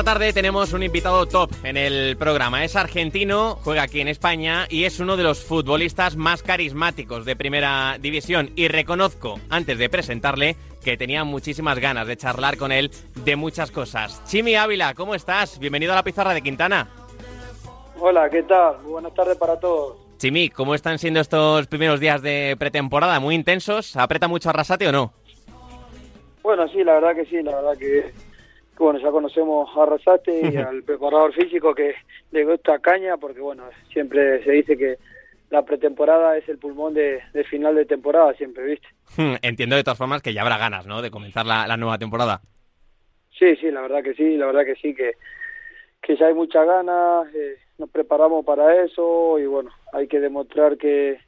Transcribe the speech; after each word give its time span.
Esta 0.00 0.14
tarde 0.14 0.32
tenemos 0.32 0.72
un 0.72 0.82
invitado 0.82 1.26
top 1.26 1.50
en 1.62 1.76
el 1.76 2.16
programa. 2.16 2.64
Es 2.64 2.74
argentino, 2.74 3.56
juega 3.62 3.82
aquí 3.82 4.00
en 4.00 4.08
España 4.08 4.64
y 4.70 4.84
es 4.84 4.98
uno 4.98 5.18
de 5.18 5.22
los 5.22 5.44
futbolistas 5.44 6.16
más 6.16 6.42
carismáticos 6.42 7.26
de 7.26 7.36
primera 7.36 7.98
división. 8.00 8.48
Y 8.56 8.68
reconozco, 8.68 9.38
antes 9.50 9.76
de 9.76 9.90
presentarle, 9.90 10.56
que 10.82 10.96
tenía 10.96 11.24
muchísimas 11.24 11.78
ganas 11.78 12.06
de 12.06 12.16
charlar 12.16 12.56
con 12.56 12.72
él 12.72 12.90
de 13.26 13.36
muchas 13.36 13.70
cosas. 13.70 14.24
Chimi 14.24 14.54
Ávila, 14.54 14.94
¿cómo 14.94 15.14
estás? 15.14 15.58
Bienvenido 15.58 15.92
a 15.92 15.96
la 15.96 16.02
pizarra 16.02 16.32
de 16.32 16.40
Quintana. 16.40 16.88
Hola, 17.98 18.30
¿qué 18.30 18.42
tal? 18.44 18.78
Buenas 18.84 19.12
tardes 19.12 19.36
para 19.36 19.60
todos. 19.60 19.98
Chimi, 20.16 20.48
¿cómo 20.48 20.74
están 20.74 20.98
siendo 20.98 21.20
estos 21.20 21.66
primeros 21.66 22.00
días 22.00 22.22
de 22.22 22.56
pretemporada? 22.58 23.20
¿Muy 23.20 23.34
intensos? 23.34 23.94
¿Aprieta 23.96 24.28
mucho 24.28 24.48
Arrasate 24.48 24.88
o 24.88 24.92
no? 24.92 25.12
Bueno, 26.42 26.66
sí, 26.68 26.82
la 26.84 26.94
verdad 26.94 27.14
que 27.14 27.26
sí, 27.26 27.42
la 27.42 27.54
verdad 27.54 27.76
que, 27.78 28.29
que 28.80 28.84
bueno, 28.84 28.98
ya 28.98 29.10
conocemos 29.10 29.68
a 29.76 29.82
Arrasate 29.82 30.40
y 30.40 30.56
al 30.56 30.82
preparador 30.82 31.34
físico 31.34 31.74
que 31.74 31.94
le 32.30 32.46
gusta 32.46 32.78
caña, 32.78 33.18
porque 33.18 33.40
bueno, 33.40 33.64
siempre 33.92 34.42
se 34.42 34.52
dice 34.52 34.74
que 34.78 34.96
la 35.50 35.66
pretemporada 35.66 36.38
es 36.38 36.48
el 36.48 36.56
pulmón 36.56 36.94
de, 36.94 37.20
de 37.34 37.44
final 37.44 37.74
de 37.74 37.84
temporada, 37.84 38.32
siempre, 38.32 38.64
¿viste? 38.64 38.88
Entiendo 39.42 39.76
de 39.76 39.84
todas 39.84 39.98
formas 39.98 40.22
que 40.22 40.32
ya 40.32 40.40
habrá 40.40 40.56
ganas, 40.56 40.86
¿no? 40.86 41.02
De 41.02 41.10
comenzar 41.10 41.44
la, 41.44 41.66
la 41.66 41.76
nueva 41.76 41.98
temporada. 41.98 42.40
Sí, 43.38 43.54
sí, 43.56 43.70
la 43.70 43.82
verdad 43.82 44.02
que 44.02 44.14
sí, 44.14 44.38
la 44.38 44.46
verdad 44.46 44.64
que 44.64 44.76
sí, 44.76 44.94
que, 44.94 45.12
que 46.00 46.16
ya 46.16 46.28
hay 46.28 46.34
muchas 46.34 46.66
ganas, 46.66 47.26
eh, 47.34 47.58
nos 47.76 47.90
preparamos 47.90 48.46
para 48.46 48.82
eso 48.82 49.38
y 49.38 49.44
bueno, 49.44 49.72
hay 49.92 50.08
que 50.08 50.20
demostrar 50.20 50.78
que 50.78 51.18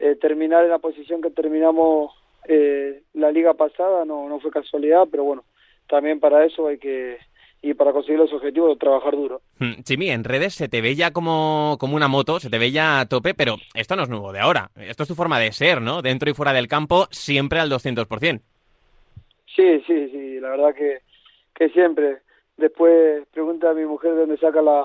eh, 0.00 0.16
terminar 0.16 0.64
en 0.64 0.70
la 0.70 0.80
posición 0.80 1.22
que 1.22 1.30
terminamos 1.30 2.12
eh, 2.48 3.02
la 3.14 3.30
liga 3.30 3.54
pasada 3.54 4.04
no, 4.04 4.28
no 4.28 4.40
fue 4.40 4.50
casualidad, 4.50 5.06
pero 5.08 5.22
bueno, 5.22 5.44
también 5.88 6.20
para 6.20 6.44
eso 6.44 6.68
hay 6.68 6.78
que, 6.78 7.18
y 7.60 7.74
para 7.74 7.92
conseguir 7.92 8.18
los 8.18 8.32
objetivos, 8.32 8.78
trabajar 8.78 9.14
duro. 9.14 9.40
Hmm, 9.58 9.82
Chimi, 9.82 10.10
en 10.10 10.24
redes 10.24 10.54
se 10.54 10.68
te 10.68 10.80
ve 10.80 10.94
ya 10.94 11.10
como, 11.10 11.76
como 11.80 11.96
una 11.96 12.08
moto, 12.08 12.38
se 12.38 12.50
te 12.50 12.58
ve 12.58 12.70
ya 12.70 13.00
a 13.00 13.06
tope, 13.06 13.34
pero 13.34 13.56
esto 13.74 13.96
no 13.96 14.04
es 14.04 14.08
nuevo 14.08 14.32
de 14.32 14.40
ahora. 14.40 14.70
Esto 14.76 15.02
es 15.02 15.08
tu 15.08 15.14
forma 15.14 15.38
de 15.40 15.52
ser, 15.52 15.80
¿no? 15.80 16.00
Dentro 16.02 16.30
y 16.30 16.34
fuera 16.34 16.52
del 16.52 16.68
campo, 16.68 17.08
siempre 17.10 17.58
al 17.58 17.70
200%. 17.70 18.40
Sí, 19.56 19.82
sí, 19.86 20.08
sí, 20.10 20.40
la 20.40 20.50
verdad 20.50 20.74
que, 20.74 20.98
que 21.54 21.68
siempre. 21.70 22.18
Después 22.56 23.26
pregunta 23.32 23.70
a 23.70 23.74
mi 23.74 23.84
mujer 23.84 24.12
de 24.12 24.20
dónde 24.20 24.36
saca 24.36 24.62
la 24.62 24.84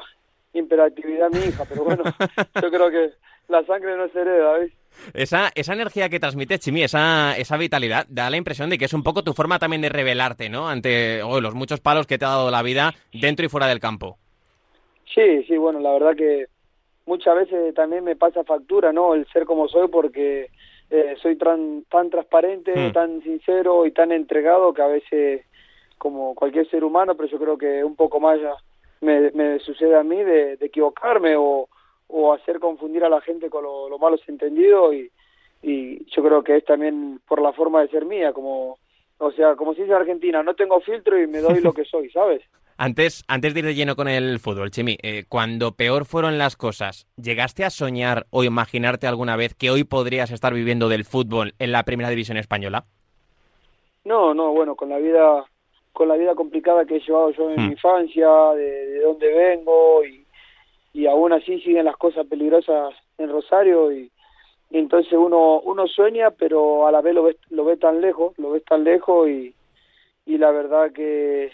imperatividad 0.54 1.30
mi 1.31 1.40
hija, 1.40 1.66
pero 1.68 1.84
bueno, 1.84 2.04
yo 2.62 2.72
creo 2.72 2.90
que 2.90 3.12
la 3.48 3.64
sangre 3.66 3.96
no 3.98 4.08
se 4.10 4.22
hereda, 4.22 4.54
¿ves? 4.54 4.72
Esa, 5.14 5.50
esa 5.56 5.74
energía 5.74 6.08
que 6.08 6.20
transmite 6.20 6.60
Chimi, 6.60 6.84
esa, 6.84 7.36
esa 7.38 7.58
vitalidad, 7.58 8.06
da 8.10 8.30
la 8.30 8.38
impresión 8.38 8.70
de 8.70 8.78
que 8.78 8.86
es 8.86 8.94
un 8.94 9.02
poco 9.04 9.24
tu 9.24 9.34
forma 9.34 9.58
también 9.58 9.82
de 9.82 9.90
revelarte, 9.90 10.50
¿no? 10.50 10.70
Ante 10.70 11.24
oh, 11.24 11.42
los 11.42 11.56
muchos 11.56 11.80
palos 11.80 12.06
que 12.06 12.18
te 12.20 12.26
ha 12.26 12.30
dado 12.30 12.52
la 12.52 12.62
vida 12.62 12.94
dentro 13.12 13.46
y 13.46 13.50
fuera 13.50 13.68
del 13.68 13.80
campo. 13.80 14.18
Sí, 15.14 15.44
sí, 15.46 15.58
bueno, 15.58 15.80
la 15.80 15.92
verdad 15.94 16.16
que 16.16 16.46
muchas 17.06 17.36
veces 17.36 17.74
también 17.74 18.04
me 18.04 18.16
pasa 18.16 18.44
factura, 18.44 18.94
¿no? 18.94 19.14
El 19.16 19.28
ser 19.32 19.46
como 19.46 19.68
soy 19.68 19.88
porque 19.88 20.50
eh, 20.90 21.16
soy 21.22 21.38
tan, 21.38 21.84
tan 21.90 22.10
transparente, 22.12 22.72
Mm. 22.76 22.94
tan 22.94 23.22
sincero 23.24 23.86
y 23.88 23.92
tan 23.92 24.12
entregado 24.12 24.74
que 24.74 24.82
a 24.84 24.88
veces, 24.88 25.46
como 25.98 26.36
cualquier 26.36 26.70
ser 26.70 26.84
humano, 26.84 27.16
pero 27.16 27.30
yo 27.30 27.40
creo 27.40 27.58
que 27.58 27.84
un 27.84 27.96
poco 27.96 28.20
más 28.20 28.40
ya 28.40 28.53
me, 29.02 29.32
me 29.32 29.59
sucede 29.59 29.96
a 29.98 30.03
mí 30.03 30.18
de, 30.18 30.58
de 30.58 30.66
equivocarme 30.68 31.36
o, 31.36 31.68
o 32.08 32.34
hacer 32.34 32.59
confundir 32.59 33.03
a 33.03 33.09
la 33.09 33.22
gente 33.22 33.50
con 33.50 33.64
lo, 33.64 33.90
lo 33.90 33.97
malos 34.00 34.22
entendido 34.28 34.94
y, 34.94 35.12
y 35.62 36.06
yo 36.14 36.24
creo 36.24 36.44
que 36.44 36.58
es 36.58 36.66
también 36.66 37.19
por 37.28 37.41
la 37.41 37.53
forma 37.53 37.81
de 37.81 37.88
ser 37.90 38.06
mía, 38.06 38.34
como, 38.34 38.78
o 39.18 39.31
sea, 39.31 39.56
como 39.56 39.74
si 39.74 39.81
dice 39.81 39.94
Argentina, 39.94 40.44
no 40.44 40.53
tengo 40.56 40.80
filtro 40.81 41.22
y 41.22 41.28
me 41.28 41.40
doy 41.40 41.62
lo 41.62 41.74
que 41.74 41.86
soy, 41.86 42.09
¿sabes? 42.12 42.41
Antes, 42.75 43.24
antes 43.28 43.53
de 43.53 43.59
ir 43.59 43.66
de 43.68 43.75
lleno 43.75 43.96
con 43.96 44.08
el 44.08 44.40
fútbol, 44.40 44.72
Chimi, 44.72 44.97
eh, 45.03 45.25
cuando 45.30 45.74
peor 45.74 46.06
fueron 46.06 46.40
las 46.40 46.58
cosas, 46.58 47.08
¿llegaste 47.18 47.64
a 47.64 47.69
soñar 47.69 48.25
o 48.31 48.44
imaginarte 48.44 49.06
alguna 49.06 49.35
vez 49.35 49.53
que 49.53 49.70
hoy 49.70 49.84
podrías 49.84 50.31
estar 50.31 50.56
viviendo 50.56 50.90
del 50.90 51.06
fútbol 51.06 51.53
en 51.59 51.72
la 51.72 51.84
primera 51.84 52.09
división 52.09 52.35
española? 52.35 52.85
No, 54.06 54.34
no, 54.34 54.52
bueno, 54.52 54.75
con 54.75 54.90
la 54.90 54.97
vida 54.97 55.46
con 55.94 56.08
la 56.08 56.16
vida 56.16 56.34
complicada 56.34 56.85
que 56.85 56.96
he 56.96 57.00
llevado 57.00 57.30
yo 57.30 57.52
en 57.52 57.62
Mm. 57.62 57.66
mi 57.68 57.72
infancia, 57.74 58.28
de, 58.56 58.88
de 58.88 59.00
dónde 59.02 59.31
vengo 59.31 60.03
y, 60.03 60.22
y 60.94 61.08
aún 61.08 61.34
así 61.34 61.59
siguen 61.62 61.86
las 61.86 61.98
cosas 61.98 62.26
peligrosas 62.28 62.94
en 63.18 63.30
Rosario 63.30 63.92
y, 63.92 64.12
y 64.70 64.78
entonces 64.78 65.14
uno 65.14 65.59
uno 65.62 65.88
sueña 65.88 66.31
pero 66.31 66.88
a 66.88 66.92
la 66.92 67.02
vez 67.02 67.16
lo 67.16 67.24
ves 67.24 67.38
lo 67.50 67.66
ve 67.66 67.78
tan 67.78 68.00
lejos, 68.00 68.38
lo 68.38 68.52
ves 68.52 68.64
tan 68.64 68.84
lejos 68.84 69.28
y, 69.28 69.53
y 70.26 70.38
la 70.38 70.52
verdad 70.52 70.92
que 70.92 71.52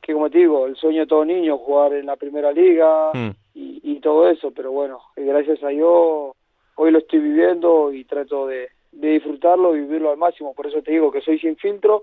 que 0.00 0.12
como 0.12 0.30
te 0.30 0.38
digo, 0.38 0.66
el 0.66 0.76
sueño 0.76 1.00
de 1.00 1.06
todo 1.08 1.24
niño 1.24 1.58
jugar 1.58 1.92
en 1.92 2.06
la 2.06 2.14
primera 2.16 2.52
liga 2.52 3.10
Mm. 3.12 3.30
y, 3.54 3.80
y 3.82 4.00
todo 4.00 4.28
eso, 4.28 4.52
pero 4.52 4.70
bueno, 4.70 5.00
eh, 5.16 5.24
gracias 5.24 5.62
a 5.64 5.68
Dios 5.68 6.32
hoy 6.76 6.90
lo 6.90 6.98
estoy 6.98 7.18
viviendo 7.18 7.92
y 7.92 8.04
trato 8.04 8.46
de, 8.46 8.68
de 8.92 9.08
disfrutarlo 9.08 9.74
y 9.74 9.80
vivirlo 9.80 10.10
al 10.10 10.16
máximo, 10.16 10.54
por 10.54 10.66
eso 10.66 10.80
te 10.82 10.92
digo 10.92 11.10
que 11.10 11.22
soy 11.22 11.38
sin 11.40 11.56
filtro 11.56 12.02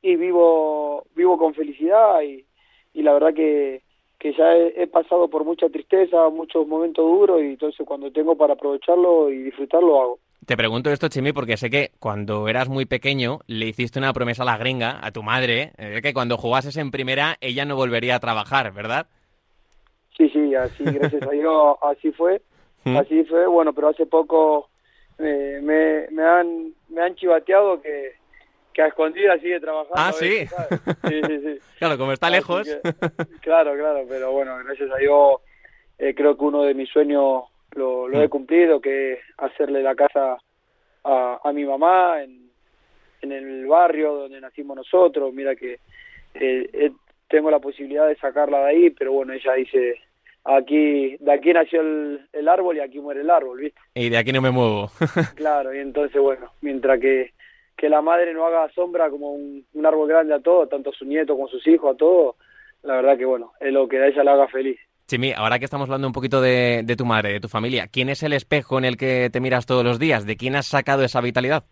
y 0.00 0.14
vivo 0.16 1.04
vivo 1.16 1.36
con 1.38 1.54
felicidad 1.54 2.20
y, 2.22 2.44
y 2.94 3.02
la 3.02 3.12
verdad 3.14 3.34
que, 3.34 3.82
que 4.20 4.34
ya 4.34 4.54
he, 4.54 4.82
he 4.82 4.86
pasado 4.86 5.28
por 5.28 5.44
mucha 5.44 5.68
tristeza, 5.70 6.28
muchos 6.28 6.66
momentos 6.68 7.04
duros 7.04 7.40
y 7.40 7.46
entonces 7.46 7.84
cuando 7.86 8.12
tengo 8.12 8.36
para 8.36 8.52
aprovecharlo 8.52 9.30
y 9.30 9.38
disfrutarlo 9.38 10.00
hago. 10.00 10.18
Te 10.46 10.56
pregunto 10.56 10.90
esto, 10.90 11.08
Chimi, 11.08 11.32
porque 11.32 11.56
sé 11.56 11.70
que 11.70 11.90
cuando 11.98 12.46
eras 12.48 12.68
muy 12.68 12.84
pequeño 12.84 13.38
le 13.46 13.66
hiciste 13.66 13.98
una 13.98 14.12
promesa 14.12 14.42
a 14.42 14.46
la 14.46 14.58
gringa, 14.58 14.98
a 15.02 15.10
tu 15.10 15.22
madre, 15.22 15.72
eh, 15.78 16.00
que 16.02 16.12
cuando 16.12 16.36
jugases 16.36 16.76
en 16.76 16.90
primera 16.90 17.36
ella 17.40 17.64
no 17.64 17.76
volvería 17.76 18.16
a 18.16 18.20
trabajar, 18.20 18.72
¿verdad? 18.72 19.06
Sí, 20.16 20.28
sí, 20.28 20.54
así, 20.54 20.84
gracias 20.84 21.22
a 21.22 21.30
Dios, 21.30 21.76
así 21.82 22.12
fue, 22.12 22.42
Mm. 22.84 22.96
así 22.96 23.24
fue, 23.24 23.46
bueno, 23.46 23.74
pero 23.74 23.88
hace 23.88 24.06
poco 24.06 24.70
eh, 25.18 25.60
me, 25.62 26.08
me 26.14 26.22
han 26.22 26.72
me 26.88 27.02
han 27.02 27.14
chivateado 27.14 27.80
que, 27.82 28.12
que 28.80 28.84
a 28.84 28.88
escondidas 28.88 29.40
sigue 29.40 29.60
trabajando. 29.60 29.94
Ah, 29.96 30.12
sí. 30.12 30.28
veces, 30.28 30.50
¿sabes? 30.50 30.80
Sí, 31.08 31.20
sí, 31.26 31.40
sí. 31.40 31.58
Claro, 31.78 31.98
como 31.98 32.12
está 32.12 32.26
Así 32.28 32.36
lejos. 32.36 32.66
que, 32.68 32.80
claro, 33.40 33.74
claro, 33.74 34.04
pero 34.08 34.32
bueno, 34.32 34.56
gracias 34.64 34.90
a 34.90 34.96
Dios 34.96 35.40
eh, 35.98 36.14
creo 36.14 36.36
que 36.36 36.44
uno 36.44 36.62
de 36.62 36.74
mis 36.74 36.88
sueños 36.88 37.44
lo, 37.72 38.08
lo 38.08 38.22
he 38.22 38.26
Mm. 38.26 38.30
cumplido, 38.30 38.80
que 38.80 39.12
es 39.14 39.18
hacerle 39.38 39.82
la 39.82 39.94
casa 39.94 40.38
a, 41.04 41.40
a 41.42 41.52
mi 41.52 41.64
mamá 41.64 42.22
en, 42.22 42.50
en 43.22 43.32
el 43.32 43.66
barrio 43.66 44.14
donde 44.14 44.40
nacimos 44.40 44.76
nosotros. 44.76 45.32
Mira 45.32 45.54
que 45.56 45.74
eh, 46.34 46.70
eh, 46.72 46.90
tengo 47.28 47.50
la 47.50 47.58
posibilidad 47.60 48.06
de 48.08 48.16
sacarla 48.16 48.60
de 48.60 48.66
ahí, 48.70 48.90
pero 48.90 49.12
bueno, 49.12 49.32
ella 49.32 49.54
dice, 49.54 49.94
aquí 50.44 51.16
de 51.18 51.32
aquí 51.32 51.52
nació 51.52 51.80
el, 51.80 52.26
el 52.32 52.48
árbol 52.48 52.76
y 52.76 52.80
aquí 52.80 52.98
muere 53.00 53.20
el 53.20 53.30
árbol, 53.30 53.60
¿viste? 53.60 53.80
Y 53.94 54.08
de 54.10 54.18
aquí 54.18 54.32
no 54.32 54.40
me 54.42 54.50
muevo. 54.50 54.90
Claro, 55.36 55.74
y 55.74 55.78
entonces, 55.78 56.20
bueno, 56.20 56.50
mientras 56.60 56.98
que, 57.00 57.32
que 57.80 57.88
la 57.88 58.02
madre 58.02 58.34
no 58.34 58.44
haga 58.44 58.70
sombra 58.74 59.08
como 59.08 59.32
un, 59.32 59.64
un 59.72 59.86
árbol 59.86 60.06
grande 60.06 60.34
a 60.34 60.40
todo, 60.40 60.66
tanto 60.66 60.90
a 60.90 60.92
su 60.92 61.06
nieto 61.06 61.32
como 61.32 61.46
a 61.46 61.50
sus 61.50 61.66
hijos, 61.66 61.94
a 61.94 61.96
todo, 61.96 62.36
la 62.82 62.96
verdad 62.96 63.16
que, 63.16 63.24
bueno, 63.24 63.54
es 63.58 63.72
lo 63.72 63.88
que 63.88 63.96
a 63.96 64.06
ella 64.06 64.22
la 64.22 64.34
haga 64.34 64.48
feliz. 64.48 64.78
Chimi, 65.06 65.32
ahora 65.34 65.58
que 65.58 65.64
estamos 65.64 65.88
hablando 65.88 66.06
un 66.06 66.12
poquito 66.12 66.42
de, 66.42 66.82
de 66.84 66.94
tu 66.94 67.06
madre, 67.06 67.32
de 67.32 67.40
tu 67.40 67.48
familia, 67.48 67.86
¿quién 67.90 68.10
es 68.10 68.22
el 68.22 68.34
espejo 68.34 68.76
en 68.76 68.84
el 68.84 68.98
que 68.98 69.30
te 69.32 69.40
miras 69.40 69.64
todos 69.64 69.82
los 69.82 69.98
días? 69.98 70.26
¿De 70.26 70.36
quién 70.36 70.56
has 70.56 70.66
sacado 70.66 71.02
esa 71.02 71.22
vitalidad? 71.22 71.64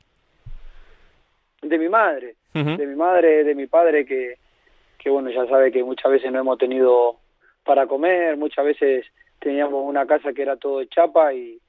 De 1.60 1.76
mi 1.76 1.90
madre, 1.90 2.36
de 2.54 2.86
mi 2.86 2.96
madre, 2.96 3.44
de 3.44 3.54
mi 3.54 3.66
padre, 3.66 4.06
que, 4.06 4.38
que, 4.96 5.10
bueno, 5.10 5.28
ya 5.28 5.46
sabe 5.46 5.70
que 5.70 5.84
muchas 5.84 6.10
veces 6.10 6.32
no 6.32 6.38
hemos 6.38 6.56
tenido 6.56 7.16
para 7.64 7.86
comer, 7.86 8.38
muchas 8.38 8.64
veces 8.64 9.04
teníamos 9.40 9.86
una 9.86 10.06
casa 10.06 10.32
que 10.32 10.40
era 10.40 10.56
todo 10.56 10.78
de 10.78 10.88
chapa 10.88 11.34
y, 11.34 11.60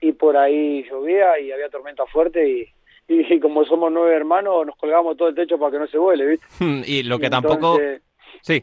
y 0.00 0.12
por 0.12 0.36
ahí 0.36 0.84
llovía 0.88 1.40
y 1.40 1.50
había 1.50 1.68
tormenta 1.68 2.06
fuerte 2.06 2.48
y, 2.48 2.68
y, 3.34 3.40
como 3.40 3.64
somos 3.64 3.90
nueve 3.90 4.14
hermanos 4.14 4.66
nos 4.66 4.76
colgamos 4.76 5.16
todo 5.16 5.28
el 5.28 5.34
techo 5.34 5.58
para 5.58 5.72
que 5.72 5.78
no 5.78 5.86
se 5.86 5.98
vuele, 5.98 6.26
¿viste? 6.26 6.46
Y 6.86 7.02
lo 7.02 7.18
que 7.18 7.26
Y 7.26 7.30
tampoco... 7.30 7.74
entonces- 7.80 8.02
Sí. 8.42 8.62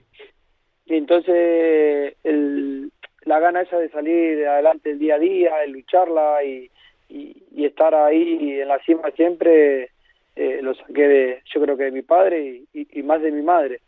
Y 0.86 0.95
entonces 0.95 2.15
el, 2.24 2.92
la 3.24 3.39
gana 3.39 3.62
esa 3.62 3.77
de 3.80 3.89
salir 3.89 4.45
adelante 4.47 4.92
el 4.92 5.00
día 5.00 5.15
a 5.15 5.19
día, 5.19 5.56
de 5.57 5.68
lucharla 5.68 6.44
y, 6.44 6.69
y, 7.09 7.44
y 7.51 7.65
estar 7.65 7.94
ahí 7.95 8.59
en 8.62 8.68
la 8.68 8.80
cima 8.86 9.09
siempre, 9.15 9.89
eh, 10.36 10.59
lo 10.62 10.75
saqué 10.75 11.07
de, 11.07 11.42
yo 11.53 11.62
creo 11.62 11.75
que 11.75 11.86
de 11.86 11.92
mi 11.92 12.03
padre 12.03 12.63
y, 12.74 13.03
más 13.03 13.21
de 13.21 13.31
mi 13.31 13.42
madre. 13.42 13.81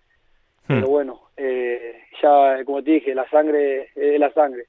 Pero 0.68 0.88
bueno, 0.88 1.21
eh, 1.38 2.01
ya 2.21 2.65
como 2.65 2.83
te 2.83 2.92
dije, 2.92 3.15
la 3.15 3.30
sangre 3.30 3.89
es 3.95 4.19
la 4.19 4.33
sangre. 4.33 4.65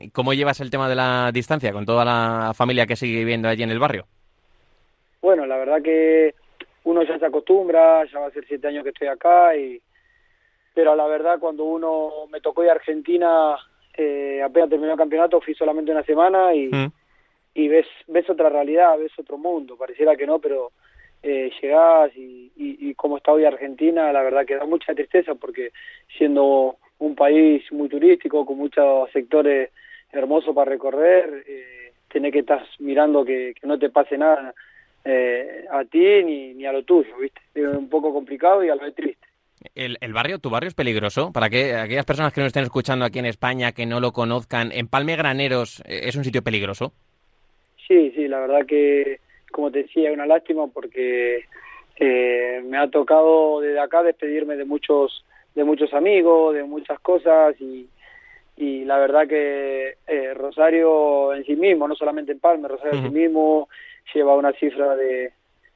¿Y 0.00 0.08
¿Cómo 0.10 0.32
llevas 0.32 0.60
el 0.60 0.70
tema 0.70 0.88
de 0.88 0.94
la 0.94 1.30
distancia 1.34 1.72
con 1.72 1.84
toda 1.84 2.04
la 2.04 2.52
familia 2.54 2.86
que 2.86 2.96
sigue 2.96 3.18
viviendo 3.18 3.48
allí 3.48 3.62
en 3.62 3.70
el 3.70 3.78
barrio? 3.78 4.06
Bueno, 5.24 5.46
la 5.46 5.56
verdad 5.56 5.80
que 5.80 6.34
uno 6.82 7.02
ya 7.02 7.18
se 7.18 7.24
acostumbra, 7.24 8.04
ya 8.04 8.18
va 8.20 8.26
a 8.26 8.30
ser 8.30 8.44
siete 8.46 8.68
años 8.68 8.82
que 8.82 8.90
estoy 8.90 9.08
acá 9.08 9.56
y 9.56 9.80
pero 10.74 10.94
la 10.94 11.06
verdad 11.06 11.38
cuando 11.38 11.64
uno 11.64 12.26
me 12.30 12.42
tocó 12.42 12.62
ir 12.62 12.68
a 12.68 12.74
Argentina 12.74 13.56
eh, 13.96 14.42
apenas 14.44 14.68
terminó 14.68 14.92
el 14.92 14.98
campeonato 14.98 15.40
fui 15.40 15.54
solamente 15.54 15.92
una 15.92 16.02
semana 16.02 16.54
y, 16.54 16.66
Mm. 16.66 16.92
y 17.54 17.68
ves, 17.68 17.86
ves 18.06 18.28
otra 18.28 18.50
realidad, 18.50 18.98
ves 18.98 19.18
otro 19.18 19.38
mundo, 19.38 19.78
pareciera 19.78 20.14
que 20.14 20.26
no, 20.26 20.40
pero 20.40 20.72
eh, 21.22 21.50
llegás 21.62 22.14
y, 22.14 22.52
y, 22.56 22.90
y 22.90 22.94
como 22.94 23.16
está 23.16 23.32
hoy 23.32 23.46
Argentina, 23.46 24.12
la 24.12 24.20
verdad 24.20 24.44
que 24.44 24.56
da 24.56 24.66
mucha 24.66 24.94
tristeza 24.94 25.36
porque 25.36 25.70
siendo 26.18 26.76
un 26.98 27.14
país 27.14 27.64
muy 27.72 27.88
turístico, 27.88 28.44
con 28.44 28.58
muchos 28.58 29.10
sectores 29.10 29.70
hermosos 30.12 30.54
para 30.54 30.70
recorrer, 30.70 31.44
eh, 31.46 31.92
tenés 32.12 32.30
que 32.30 32.40
estar 32.40 32.62
mirando 32.80 33.24
que, 33.24 33.54
que 33.58 33.66
no 33.66 33.78
te 33.78 33.88
pase 33.88 34.18
nada 34.18 34.54
eh, 35.04 35.66
a 35.70 35.84
ti 35.84 36.22
ni, 36.24 36.54
ni 36.54 36.64
a 36.64 36.72
lo 36.72 36.82
tuyo, 36.82 37.16
¿viste? 37.18 37.40
Es 37.54 37.66
un 37.66 37.88
poco 37.88 38.12
complicado 38.12 38.64
y 38.64 38.70
a 38.70 38.74
lo 38.74 38.82
vez 38.82 38.94
triste. 38.94 39.26
El, 39.74 39.96
el, 40.00 40.12
barrio, 40.12 40.38
tu 40.38 40.50
barrio 40.50 40.68
es 40.68 40.74
peligroso. 40.74 41.32
Para 41.32 41.48
que 41.48 41.74
aquellas 41.74 42.04
personas 42.04 42.32
que 42.32 42.40
nos 42.40 42.48
estén 42.48 42.64
escuchando 42.64 43.04
aquí 43.04 43.18
en 43.18 43.26
España 43.26 43.72
que 43.72 43.86
no 43.86 44.00
lo 44.00 44.12
conozcan, 44.12 44.72
¿en 44.72 44.88
Palme 44.88 45.16
Graneros 45.16 45.80
eh, 45.86 46.02
es 46.04 46.16
un 46.16 46.24
sitio 46.24 46.42
peligroso? 46.42 46.92
Sí, 47.86 48.12
sí, 48.14 48.28
la 48.28 48.40
verdad 48.40 48.66
que, 48.66 49.20
como 49.52 49.70
te 49.70 49.82
decía, 49.82 50.08
es 50.08 50.14
una 50.14 50.26
lástima 50.26 50.66
porque 50.68 51.44
eh, 51.96 52.62
me 52.64 52.78
ha 52.78 52.88
tocado 52.88 53.60
desde 53.60 53.78
acá 53.78 54.02
despedirme 54.02 54.56
de 54.56 54.64
muchos, 54.64 55.24
de 55.54 55.64
muchos 55.64 55.92
amigos, 55.92 56.54
de 56.54 56.64
muchas 56.64 56.98
cosas 57.00 57.54
y, 57.60 57.88
y 58.56 58.84
la 58.84 58.98
verdad 58.98 59.28
que 59.28 59.96
eh, 60.06 60.34
Rosario 60.34 61.34
en 61.34 61.44
sí 61.44 61.56
mismo, 61.56 61.86
no 61.86 61.94
solamente 61.94 62.32
en 62.32 62.40
Palme, 62.40 62.68
Rosario 62.68 62.92
uh 62.92 62.96
-huh. 63.02 63.06
en 63.06 63.12
sí 63.12 63.18
mismo 63.18 63.68
lleva 64.12 64.36
una 64.36 64.52
cifra 64.52 64.96
de, 64.96 65.32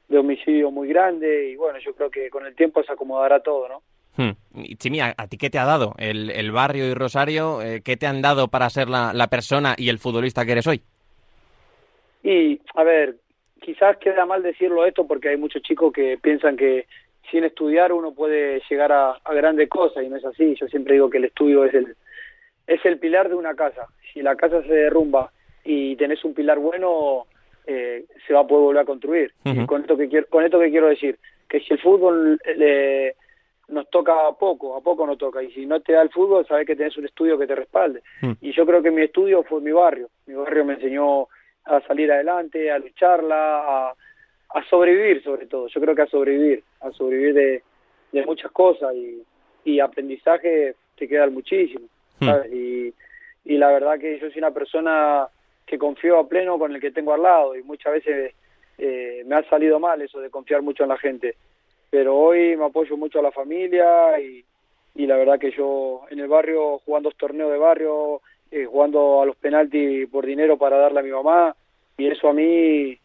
de 0.07 0.17
homicidio 0.17 0.71
muy 0.71 0.89
grande 0.89 1.49
y 1.49 1.55
bueno, 1.55 1.79
yo 1.79 1.93
creo 1.93 2.09
que 2.09 2.29
con 2.29 2.45
el 2.45 2.55
tiempo 2.55 2.83
se 2.83 2.91
acomodará 2.91 3.39
todo, 3.41 3.69
¿no? 3.69 3.81
Hmm. 4.17 4.31
Chimi, 4.77 4.99
¿a, 4.99 5.13
¿a, 5.15 5.27
ti 5.27 5.37
qué 5.37 5.49
te 5.49 5.59
ha 5.59 5.65
dado 5.65 5.93
el, 5.97 6.29
el 6.31 6.51
barrio 6.51 6.85
y 6.85 6.93
Rosario? 6.93 7.61
Eh, 7.61 7.81
¿Qué 7.83 7.95
te 7.95 8.07
han 8.07 8.21
dado 8.21 8.49
para 8.49 8.69
ser 8.69 8.89
la, 8.89 9.13
la, 9.13 9.27
persona 9.27 9.75
y 9.77 9.89
el 9.89 9.99
futbolista 9.99 10.45
que 10.45 10.51
eres 10.51 10.67
hoy? 10.67 10.81
Y, 12.23 12.59
a 12.75 12.83
ver, 12.83 13.15
quizás 13.61 13.97
queda 13.97 14.25
mal 14.25 14.43
decirlo 14.43 14.85
esto 14.85 15.07
porque 15.07 15.29
hay 15.29 15.37
muchos 15.37 15.61
chicos 15.61 15.93
que 15.93 16.17
piensan 16.17 16.57
que 16.57 16.87
sin 17.31 17.43
estudiar 17.43 17.93
uno 17.93 18.13
puede 18.13 18.61
llegar 18.69 18.91
a, 18.91 19.11
a 19.23 19.33
grandes 19.33 19.69
cosas 19.69 20.03
y 20.03 20.09
no 20.09 20.17
es 20.17 20.25
así. 20.25 20.55
Yo 20.59 20.67
siempre 20.67 20.95
digo 20.95 21.09
que 21.09 21.19
el 21.19 21.25
estudio 21.25 21.63
es 21.63 21.73
el, 21.73 21.95
es 22.67 22.83
el 22.85 22.99
pilar 22.99 23.29
de 23.29 23.35
una 23.35 23.55
casa. 23.55 23.87
Si 24.11 24.21
la 24.21 24.35
casa 24.35 24.61
se 24.63 24.73
derrumba 24.73 25.31
y 25.63 25.95
tenés 25.95 26.25
un 26.25 26.33
pilar 26.33 26.59
bueno, 26.59 27.27
eh, 27.71 28.05
se 28.25 28.33
va 28.33 28.41
a 28.41 28.47
poder 28.47 28.63
volver 28.63 28.81
a 28.81 28.85
construir. 28.85 29.31
Uh 29.45 29.49
-huh. 29.49 29.63
y 29.63 29.65
con 29.67 29.81
esto 29.81 29.95
que 29.95 30.09
quiero, 30.09 30.27
con 30.27 30.43
esto 30.43 30.59
que 30.59 30.71
quiero 30.71 30.87
decir, 30.87 31.17
que 31.47 31.59
si 31.59 31.73
el 31.73 31.79
fútbol 31.79 32.39
le, 32.57 33.15
nos 33.67 33.87
toca 33.89 34.13
a 34.27 34.33
poco, 34.33 34.75
a 34.75 34.81
poco 34.81 35.05
no 35.05 35.15
toca, 35.17 35.43
y 35.43 35.51
si 35.51 35.65
no 35.65 35.79
te 35.79 35.93
da 35.93 36.01
el 36.01 36.09
fútbol, 36.09 36.45
sabes 36.47 36.65
que 36.65 36.75
tenés 36.75 36.97
un 36.97 37.05
estudio 37.05 37.37
que 37.37 37.47
te 37.47 37.55
respalde. 37.55 37.99
Uh 38.21 38.25
-huh. 38.27 38.37
Y 38.41 38.51
yo 38.53 38.65
creo 38.65 38.81
que 38.81 38.91
mi 38.91 39.03
estudio 39.03 39.43
fue 39.43 39.61
mi 39.61 39.71
barrio. 39.71 40.09
Mi 40.25 40.33
barrio 40.33 40.65
me 40.65 40.73
enseñó 40.73 41.27
a 41.65 41.81
salir 41.87 42.11
adelante, 42.11 42.71
a 42.71 42.79
lucharla, 42.79 43.41
a, 43.73 43.93
a 44.55 44.63
sobrevivir 44.69 45.23
sobre 45.23 45.45
todo. 45.45 45.67
Yo 45.67 45.79
creo 45.81 45.95
que 45.95 46.01
a 46.01 46.07
sobrevivir, 46.07 46.63
a 46.81 46.91
sobrevivir 46.91 47.33
de, 47.35 47.63
de 48.11 48.25
muchas 48.25 48.51
cosas 48.51 48.95
y, 48.95 49.21
y 49.65 49.79
aprendizaje 49.79 50.73
te 50.97 51.07
queda 51.07 51.27
muchísimo. 51.29 51.85
¿sabes? 52.19 52.51
Y, 52.51 52.93
y 53.45 53.57
la 53.57 53.69
verdad 53.71 53.99
que 53.99 54.19
yo 54.19 54.29
soy 54.29 54.39
una 54.39 54.51
persona 54.51 55.27
que 55.69 55.77
confío 55.77 56.17
a 56.17 56.27
pleno 56.27 56.57
con 56.57 56.73
el 56.73 56.81
que 56.81 56.91
tengo 56.91 57.13
al 57.13 57.21
lado 57.21 57.55
y 57.55 57.61
muchas 57.61 57.93
veces 57.93 58.33
eh, 58.79 59.23
me 59.27 59.35
ha 59.35 59.43
salido 59.49 59.79
mal 59.79 60.01
eso 60.01 60.19
de 60.19 60.31
confiar 60.31 60.63
mucho 60.63 60.81
en 60.81 60.89
la 60.89 60.97
gente. 60.97 61.35
Pero 61.91 62.17
hoy 62.17 62.57
me 62.57 62.65
apoyo 62.65 62.97
mucho 62.97 63.19
a 63.19 63.21
la 63.21 63.31
familia 63.31 64.19
y, 64.19 64.43
y 64.95 65.05
la 65.05 65.15
verdad 65.15 65.39
que 65.39 65.51
yo 65.51 66.01
en 66.09 66.19
el 66.19 66.27
barrio 66.27 66.79
jugando 66.79 67.11
torneos 67.11 67.51
de 67.51 67.59
barrio, 67.59 68.21
eh, 68.49 68.65
jugando 68.65 69.21
a 69.21 69.27
los 69.27 69.35
penaltis 69.35 70.09
por 70.09 70.25
dinero 70.25 70.57
para 70.57 70.77
darle 70.77 71.01
a 71.01 71.03
mi 71.03 71.11
mamá 71.11 71.55
y 71.97 72.07
eso 72.07 72.29
a 72.29 72.33
mí 72.33 72.97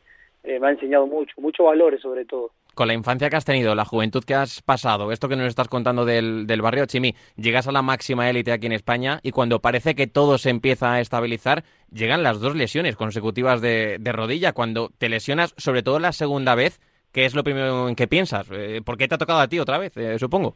eh, 0.42 0.58
me 0.58 0.66
ha 0.66 0.70
enseñado 0.70 1.06
mucho, 1.06 1.34
muchos 1.38 1.66
valores 1.66 2.00
sobre 2.00 2.24
todo 2.24 2.50
con 2.74 2.88
la 2.88 2.94
infancia 2.94 3.30
que 3.30 3.36
has 3.36 3.44
tenido, 3.44 3.74
la 3.74 3.84
juventud 3.84 4.24
que 4.24 4.34
has 4.34 4.60
pasado, 4.62 5.12
esto 5.12 5.28
que 5.28 5.36
nos 5.36 5.46
estás 5.46 5.68
contando 5.68 6.04
del, 6.04 6.46
del 6.46 6.62
barrio, 6.62 6.86
Chimi, 6.86 7.14
llegas 7.36 7.66
a 7.68 7.72
la 7.72 7.82
máxima 7.82 8.28
élite 8.28 8.52
aquí 8.52 8.66
en 8.66 8.72
España 8.72 9.20
y 9.22 9.30
cuando 9.30 9.60
parece 9.60 9.94
que 9.94 10.06
todo 10.06 10.38
se 10.38 10.50
empieza 10.50 10.92
a 10.92 11.00
estabilizar, 11.00 11.64
llegan 11.92 12.22
las 12.22 12.40
dos 12.40 12.54
lesiones 12.56 12.96
consecutivas 12.96 13.60
de, 13.60 13.96
de 14.00 14.12
rodilla. 14.12 14.52
Cuando 14.52 14.90
te 14.98 15.08
lesionas, 15.08 15.54
sobre 15.56 15.82
todo 15.82 15.98
la 15.98 16.12
segunda 16.12 16.54
vez, 16.54 16.80
¿qué 17.12 17.24
es 17.24 17.34
lo 17.34 17.44
primero 17.44 17.88
en 17.88 17.94
que 17.94 18.08
piensas? 18.08 18.48
Eh, 18.52 18.80
¿Por 18.84 18.98
qué 18.98 19.08
te 19.08 19.14
ha 19.14 19.18
tocado 19.18 19.40
a 19.40 19.48
ti 19.48 19.58
otra 19.58 19.78
vez, 19.78 19.96
eh, 19.96 20.18
supongo? 20.18 20.54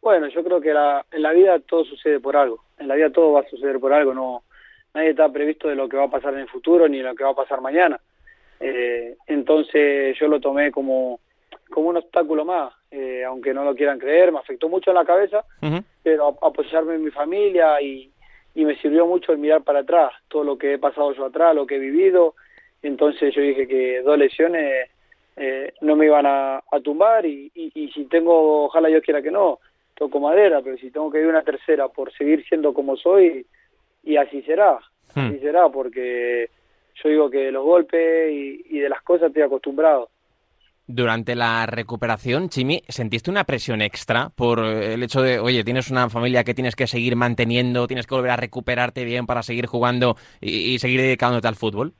Bueno, 0.00 0.28
yo 0.28 0.42
creo 0.42 0.60
que 0.60 0.72
la, 0.72 1.04
en 1.10 1.22
la 1.22 1.32
vida 1.32 1.58
todo 1.58 1.84
sucede 1.84 2.20
por 2.20 2.36
algo. 2.36 2.64
En 2.78 2.88
la 2.88 2.94
vida 2.94 3.10
todo 3.10 3.32
va 3.32 3.40
a 3.40 3.50
suceder 3.50 3.78
por 3.78 3.92
algo. 3.92 4.14
No, 4.14 4.44
nadie 4.94 5.10
está 5.10 5.28
previsto 5.28 5.68
de 5.68 5.74
lo 5.74 5.88
que 5.88 5.96
va 5.96 6.04
a 6.04 6.10
pasar 6.10 6.32
en 6.34 6.40
el 6.40 6.48
futuro 6.48 6.88
ni 6.88 7.00
lo 7.00 7.14
que 7.14 7.24
va 7.24 7.30
a 7.30 7.34
pasar 7.34 7.60
mañana 7.60 8.00
eh, 8.60 9.16
entonces 9.26 10.16
yo 10.18 10.28
lo 10.28 10.38
tomé 10.40 10.70
como, 10.70 11.20
como 11.70 11.88
un 11.88 11.96
obstáculo 11.96 12.44
más, 12.44 12.72
eh, 12.90 13.24
aunque 13.24 13.54
no 13.54 13.64
lo 13.64 13.74
quieran 13.74 13.98
creer, 13.98 14.32
me 14.32 14.38
afectó 14.38 14.68
mucho 14.68 14.90
en 14.90 14.96
la 14.96 15.04
cabeza, 15.04 15.44
uh 15.62 15.66
-huh. 15.66 15.84
pero 16.02 16.36
apoyarme 16.42 16.94
en 16.94 17.04
mi 17.04 17.10
familia 17.10 17.80
y, 17.80 18.10
y 18.54 18.64
me 18.64 18.76
sirvió 18.76 19.06
mucho 19.06 19.32
el 19.32 19.38
mirar 19.38 19.62
para 19.62 19.80
atrás, 19.80 20.12
todo 20.28 20.44
lo 20.44 20.58
que 20.58 20.74
he 20.74 20.78
pasado 20.78 21.12
yo 21.14 21.24
atrás, 21.24 21.54
lo 21.54 21.66
que 21.66 21.76
he 21.76 21.78
vivido, 21.78 22.34
entonces 22.82 23.34
yo 23.34 23.40
dije 23.42 23.66
que 23.66 24.02
dos 24.02 24.18
lesiones 24.18 24.90
eh, 25.36 25.72
no 25.80 25.96
me 25.96 26.06
iban 26.06 26.26
a, 26.26 26.56
a 26.70 26.80
tumbar 26.80 27.24
y, 27.24 27.50
y, 27.54 27.72
y, 27.74 27.90
si 27.92 28.04
tengo, 28.06 28.64
ojalá 28.64 28.90
yo 28.90 29.00
quiera 29.00 29.22
que 29.22 29.30
no, 29.30 29.58
toco 29.94 30.20
madera, 30.20 30.60
pero 30.62 30.76
si 30.76 30.90
tengo 30.90 31.10
que 31.10 31.20
ir 31.20 31.26
una 31.26 31.42
tercera 31.42 31.88
por 31.88 32.12
seguir 32.12 32.44
siendo 32.46 32.74
como 32.74 32.96
soy, 32.96 33.46
y 34.02 34.16
así 34.16 34.42
será, 34.42 34.78
así 35.14 35.38
será, 35.40 35.68
porque 35.68 36.48
yo 37.02 37.08
digo 37.08 37.30
que 37.30 37.50
los 37.50 37.64
golpes 37.64 38.32
y, 38.32 38.64
y, 38.68 38.78
de 38.80 38.88
las 38.88 39.02
cosas 39.02 39.28
estoy 39.28 39.42
acostumbrado. 39.42 40.08
Durante 40.86 41.36
la 41.36 41.66
recuperación, 41.66 42.48
Chimi, 42.48 42.82
¿sentiste 42.88 43.30
una 43.30 43.44
presión 43.44 43.80
extra 43.80 44.30
por 44.34 44.58
el 44.58 45.02
hecho 45.02 45.22
de, 45.22 45.38
oye, 45.38 45.62
tienes 45.62 45.90
una 45.90 46.10
familia 46.10 46.42
que 46.42 46.54
tienes 46.54 46.74
que 46.74 46.88
seguir 46.88 47.14
manteniendo, 47.14 47.86
tienes 47.86 48.06
que 48.06 48.14
volver 48.14 48.32
a 48.32 48.36
recuperarte 48.36 49.04
bien 49.04 49.26
para 49.26 49.42
seguir 49.42 49.66
jugando 49.66 50.16
y, 50.40 50.74
y 50.74 50.78
seguir 50.78 51.00
dedicándote 51.00 51.46
al 51.46 51.54
fútbol? 51.54 51.92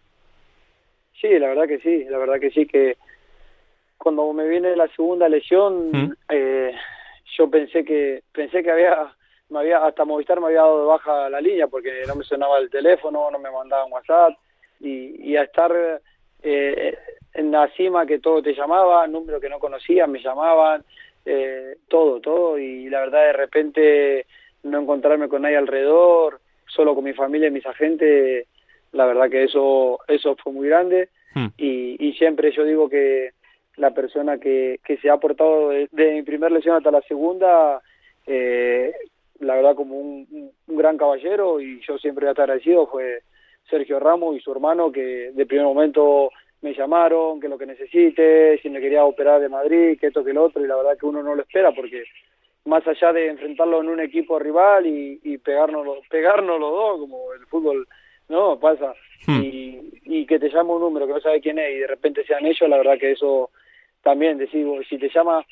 Sí, 1.20 1.38
la 1.38 1.48
verdad 1.48 1.68
que 1.68 1.78
sí, 1.80 2.04
la 2.08 2.18
verdad 2.18 2.40
que 2.40 2.50
sí, 2.50 2.66
que 2.66 2.96
cuando 4.00 4.32
me 4.32 4.48
viene 4.48 4.74
la 4.74 4.88
segunda 4.88 5.28
lesión, 5.28 5.90
¿Mm? 5.92 6.12
eh, 6.30 6.74
yo 7.36 7.50
pensé 7.50 7.84
que 7.84 8.22
pensé 8.32 8.62
que 8.62 8.70
había 8.70 9.14
me 9.50 9.58
había 9.58 9.84
hasta 9.84 10.04
Movistar 10.04 10.40
me 10.40 10.46
había 10.46 10.62
dado 10.62 10.80
de 10.80 10.86
baja 10.86 11.28
la 11.28 11.40
línea 11.40 11.66
porque 11.66 12.02
no 12.06 12.14
me 12.14 12.24
sonaba 12.24 12.58
el 12.58 12.70
teléfono, 12.70 13.30
no 13.30 13.38
me 13.38 13.50
mandaban 13.50 13.92
WhatsApp 13.92 14.32
y, 14.80 15.30
y 15.30 15.36
a 15.36 15.42
estar 15.42 16.00
eh, 16.42 16.98
en 17.34 17.50
la 17.50 17.68
cima 17.76 18.06
que 18.06 18.18
todo 18.18 18.42
te 18.42 18.54
llamaba, 18.54 19.06
número 19.06 19.40
que 19.40 19.48
no 19.48 19.58
conocía, 19.58 20.06
me 20.06 20.22
llamaban, 20.22 20.82
eh, 21.24 21.76
todo, 21.88 22.20
todo, 22.20 22.58
y 22.58 22.88
la 22.88 23.00
verdad 23.00 23.26
de 23.26 23.32
repente 23.32 24.26
no 24.62 24.80
encontrarme 24.80 25.28
con 25.28 25.42
nadie 25.42 25.56
alrededor, 25.56 26.40
solo 26.66 26.94
con 26.94 27.04
mi 27.04 27.12
familia 27.12 27.48
y 27.48 27.52
mis 27.52 27.66
agentes, 27.66 28.46
la 28.92 29.06
verdad 29.06 29.30
que 29.30 29.44
eso, 29.44 30.00
eso 30.08 30.36
fue 30.42 30.52
muy 30.52 30.68
grande, 30.68 31.08
hmm. 31.34 31.46
y, 31.56 31.96
y 32.08 32.12
siempre 32.14 32.52
yo 32.52 32.64
digo 32.64 32.88
que 32.88 33.30
la 33.76 33.92
persona 33.92 34.38
que, 34.38 34.80
que 34.84 34.96
se 34.98 35.08
ha 35.08 35.16
portado 35.18 35.70
de, 35.70 35.88
de 35.92 36.12
mi 36.12 36.22
primera 36.22 36.52
lesión 36.54 36.76
hasta 36.76 36.90
la 36.90 37.02
segunda, 37.02 37.80
eh, 38.26 38.92
la 39.38 39.54
verdad 39.54 39.74
como 39.74 39.98
un, 39.98 40.52
un 40.66 40.76
gran 40.76 40.98
caballero, 40.98 41.60
y 41.60 41.80
yo 41.86 41.98
siempre 41.98 42.28
agradecido, 42.28 42.86
fue 42.86 43.22
Sergio 43.70 43.98
Ramos 44.00 44.36
y 44.36 44.40
su 44.40 44.52
hermano 44.52 44.90
que 44.90 45.30
de 45.32 45.46
primer 45.46 45.66
momento 45.66 46.30
me 46.62 46.74
llamaron, 46.74 47.40
que 47.40 47.48
lo 47.48 47.56
que 47.56 47.66
necesite, 47.66 48.58
si 48.60 48.68
me 48.68 48.80
quería 48.80 49.04
operar 49.04 49.40
de 49.40 49.48
Madrid, 49.48 49.98
que 49.98 50.08
esto, 50.08 50.24
que 50.24 50.34
lo 50.34 50.44
otro, 50.44 50.62
y 50.62 50.68
la 50.68 50.76
verdad 50.76 50.98
que 50.98 51.06
uno 51.06 51.22
no 51.22 51.34
lo 51.34 51.42
espera 51.42 51.72
porque 51.72 52.04
más 52.66 52.86
allá 52.86 53.12
de 53.12 53.28
enfrentarlo 53.28 53.80
en 53.80 53.88
un 53.88 54.00
equipo 54.00 54.38
rival 54.38 54.86
y, 54.86 55.20
y 55.22 55.38
pegarnos, 55.38 55.84
pegarnos 56.10 56.60
los 56.60 56.70
dos, 56.70 57.00
como 57.00 57.32
el 57.32 57.46
fútbol, 57.46 57.88
¿no? 58.28 58.58
Pasa. 58.58 58.94
Hmm. 59.26 59.42
Y, 59.42 59.90
y 60.04 60.26
que 60.26 60.38
te 60.38 60.50
llama 60.50 60.74
un 60.74 60.82
número 60.82 61.06
que 61.06 61.14
no 61.14 61.20
sabe 61.20 61.40
quién 61.40 61.58
es 61.58 61.72
y 61.72 61.78
de 61.78 61.86
repente 61.86 62.24
sean 62.24 62.44
ellos, 62.44 62.68
la 62.68 62.76
verdad 62.76 62.98
que 62.98 63.12
eso 63.12 63.50
también, 64.02 64.38
decir, 64.38 64.66
si 64.88 64.98
te 64.98 65.08
llama 65.08 65.44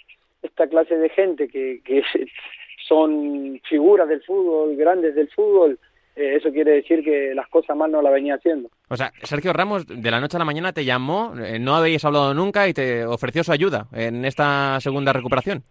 esta 0.42 0.66
clase 0.68 0.96
de 0.96 1.08
gente 1.08 1.48
que, 1.48 1.80
que 1.84 2.02
son 2.88 3.60
figuras 3.68 4.08
del 4.08 4.22
fútbol, 4.22 4.76
grandes 4.76 5.14
del 5.14 5.28
fútbol, 5.30 5.78
eh, 6.18 6.34
eso 6.34 6.50
quiere 6.50 6.72
decir 6.72 7.04
que 7.04 7.32
las 7.32 7.48
cosas 7.48 7.76
mal 7.76 7.92
no 7.92 8.02
la 8.02 8.10
venía 8.10 8.34
haciendo. 8.34 8.68
O 8.88 8.96
sea, 8.96 9.12
Sergio 9.22 9.52
Ramos 9.52 9.87
de 9.87 10.10
la 10.10 10.20
noche 10.20 10.37
a 10.37 10.40
la 10.40 10.44
mañana 10.44 10.72
te 10.72 10.84
llamó, 10.84 11.32
eh, 11.38 11.58
no 11.60 11.76
habéis 11.76 12.04
hablado 12.04 12.34
nunca 12.34 12.68
y 12.68 12.75
te 12.75 13.04
ofreció 13.04 13.44
su 13.44 13.52
ayuda 13.52 13.87
en 13.92 14.25
esta 14.25 14.80
segunda 14.80 15.12
recuperación. 15.12 15.62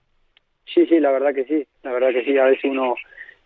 Sí, 0.73 0.85
sí, 0.85 0.99
la 1.01 1.11
verdad 1.11 1.33
que 1.33 1.43
sí, 1.45 1.67
la 1.83 1.91
verdad 1.91 2.11
que 2.11 2.23
sí, 2.23 2.37
a 2.37 2.45
veces 2.45 2.63
uno, 2.63 2.95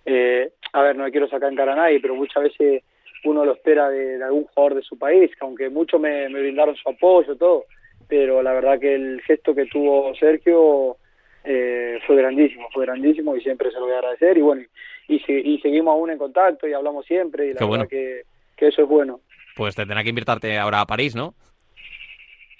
eh, 0.05 0.51
a 0.73 0.81
ver, 0.83 0.95
no 0.95 1.05
me 1.05 1.11
quiero 1.11 1.27
sacar 1.27 1.49
en 1.49 1.57
cara 1.57 1.73
a 1.73 1.77
nadie, 1.77 1.99
pero 1.99 2.15
muchas 2.15 2.43
veces 2.43 2.83
uno 3.23 3.45
lo 3.45 3.53
espera 3.53 3.89
de, 3.89 4.19
de 4.19 4.23
algún 4.23 4.45
jugador 4.45 4.75
de 4.75 4.83
su 4.83 4.97
país, 4.97 5.31
que 5.31 5.45
aunque 5.45 5.69
muchos 5.69 5.99
me, 5.99 6.29
me 6.29 6.41
brindaron 6.41 6.75
su 6.75 6.87
apoyo, 6.87 7.35
todo, 7.35 7.65
pero 8.07 8.43
la 8.43 8.53
verdad 8.53 8.79
que 8.79 8.93
el 8.93 9.21
gesto 9.21 9.55
que 9.55 9.65
tuvo 9.65 10.13
Sergio 10.15 10.97
eh, 11.43 11.99
fue 12.05 12.15
grandísimo, 12.17 12.67
fue 12.73 12.85
grandísimo 12.85 13.35
y 13.35 13.41
siempre 13.41 13.71
se 13.71 13.79
lo 13.79 13.85
voy 13.85 13.93
a 13.95 13.97
agradecer 13.99 14.37
y 14.37 14.41
bueno, 14.41 14.63
y, 15.07 15.15
y 15.27 15.59
seguimos 15.59 15.93
aún 15.93 16.11
en 16.11 16.17
contacto 16.17 16.67
y 16.67 16.73
hablamos 16.73 17.05
siempre 17.05 17.45
y 17.47 17.53
la 17.53 17.59
Qué 17.59 17.63
verdad 17.65 17.67
bueno. 17.67 17.87
que, 17.87 18.21
que 18.55 18.67
eso 18.67 18.83
es 18.83 18.87
bueno. 18.87 19.19
Pues 19.55 19.75
te 19.75 19.81
tendrá 19.81 20.03
que 20.03 20.09
invitarte 20.09 20.57
ahora 20.57 20.81
a 20.81 20.85
París, 20.85 21.15
¿no? 21.15 21.33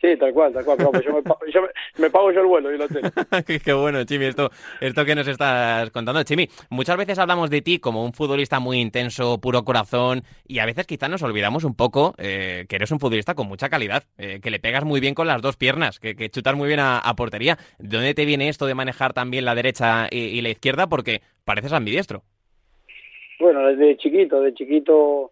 Sí, 0.02 0.18
tal 0.18 0.34
cual, 0.34 0.52
tal 0.52 0.66
cual. 0.66 0.78
Pero 0.78 0.92
pues 0.92 1.06
yo, 1.06 1.14
me, 1.14 1.52
yo 1.52 1.62
me, 2.00 2.10
pago 2.10 2.32
yo 2.32 2.42
el 2.42 2.48
vuelo 2.48 2.72
y 2.72 2.76
el 2.76 2.82
hotel. 2.82 3.04
Qué 3.64 3.74
bueno, 3.74 4.04
Chimi, 4.04 4.26
esto, 4.26 4.50
esto 4.80 5.06
que 5.06 5.14
nos 5.14 5.28
estás 5.28 5.92
contando. 5.92 6.24
Chimi, 6.24 6.50
muchas 6.72 6.98
veces 6.98 7.20
hablamos 7.20 7.52
de 7.52 7.62
ti 7.62 7.78
como 7.78 8.04
un 8.04 8.12
futbolista 8.12 8.60
muy 8.60 8.80
intenso, 8.80 9.40
puro 9.40 9.64
corazón, 9.64 10.24
y 10.48 10.58
a 10.58 10.66
veces 10.66 10.88
quizás 10.88 11.08
nos 11.08 11.22
olvidamos 11.22 11.64
un 11.66 11.76
poco 11.76 12.16
eh, 12.18 12.66
que 12.68 12.78
eres 12.78 12.90
un 12.92 13.00
futbolista 13.00 13.36
con 13.36 13.48
mucha 13.48 13.70
calidad, 13.70 14.06
eh, 14.18 14.40
que 14.42 14.50
le 14.50 14.60
pegas 14.60 14.86
muy 14.86 15.00
bien 15.02 15.14
con 15.14 15.28
las 15.28 15.40
dos 15.40 15.56
piernas, 15.56 16.00
que, 16.00 16.16
que 16.16 16.30
chutas 16.30 16.56
muy 16.56 16.68
bien 16.68 16.80
a, 16.80 16.98
a, 16.98 17.16
portería. 17.16 17.60
¿De 17.78 17.98
dónde 17.98 18.16
te 18.16 18.26
viene 18.26 18.50
esto 18.50 18.66
de 18.66 18.74
manejar 18.74 19.14
también 19.14 19.46
la 19.46 19.54
derecha 19.54 20.08
y, 20.10 20.18
y 20.18 20.42
la 20.42 20.50
izquierda? 20.50 20.88
Porque 20.88 21.22
pareces 21.46 21.74
ambidiestro. 21.74 22.24
Bueno, 23.40 23.68
desde 23.68 23.98
chiquito, 23.98 24.42
de 24.42 24.54
chiquito... 24.56 25.32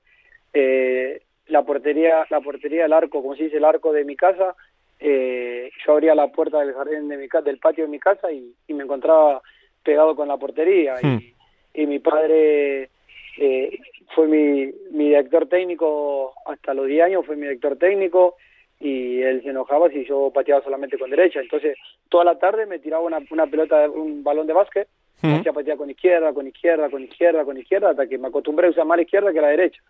Eh, 0.54 1.22
la 1.50 1.64
portería, 1.64 2.26
la 2.30 2.42
portería 2.42 2.84
del 2.84 2.94
arco, 2.94 3.22
como 3.22 3.36
se 3.36 3.44
dice, 3.44 3.58
el 3.58 3.66
arco 3.66 3.92
de 3.92 4.06
mi 4.06 4.16
casa, 4.16 4.56
eh, 5.00 5.70
yo 5.86 5.94
abría 5.94 6.16
la 6.16 6.28
puerta 6.28 6.60
del 6.60 6.74
jardín 6.74 7.08
de 7.08 7.18
mi 7.18 7.28
casa, 7.28 7.46
del 7.46 7.60
patio 7.60 7.86
de 7.86 7.90
mi 7.90 8.00
casa 8.00 8.32
y, 8.32 8.54
y 8.68 8.74
me 8.74 8.84
encontraba 8.84 9.42
pegado 9.84 10.16
con 10.16 10.28
la 10.28 10.38
portería 10.38 10.96
Hmm. 11.02 11.20
y, 11.74 11.84
y 11.84 11.88
mi 11.88 12.00
padre 12.00 12.90
eh, 13.38 13.80
fue 14.14 14.28
mi, 14.28 14.72
mi 14.92 15.06
director 15.06 15.48
técnico 15.48 16.34
hasta 16.46 16.74
los 16.74 16.88
10 16.88 17.04
años, 17.06 17.26
fue 17.26 17.36
mi 17.36 17.44
director 17.44 17.78
técnico 17.78 18.36
y 18.80 19.22
él 19.22 19.42
se 19.44 19.50
enojaba 19.50 19.90
si 19.90 20.06
yo 20.06 20.32
pateaba 20.34 20.62
solamente 20.64 20.98
con 20.98 21.10
derecha, 21.10 21.40
entonces 21.40 21.78
toda 22.10 22.24
la 22.26 22.38
tarde 22.38 22.66
me 22.66 22.80
tiraba 22.80 23.04
una, 23.04 23.20
una 23.30 23.48
pelota, 23.48 23.90
un 23.90 24.24
balón 24.24 24.48
de 24.48 24.54
básquet, 24.54 24.88
me 25.22 25.36
hacía 25.36 25.52
patear 25.52 25.76
con 25.78 25.90
izquierda, 25.90 26.32
con 26.34 26.48
izquierda, 26.48 26.90
con 26.90 27.04
izquierda, 27.04 27.44
con 27.44 27.58
izquierda, 27.58 27.90
hasta 27.90 28.08
que 28.08 28.18
me 28.18 28.30
acostumbré 28.30 28.68
a 28.68 28.70
usar 28.70 28.86
más 28.86 28.98
la 28.98 29.02
izquierda 29.04 29.34
que 29.34 29.42
la 29.42 29.50
derecha. 29.50 29.82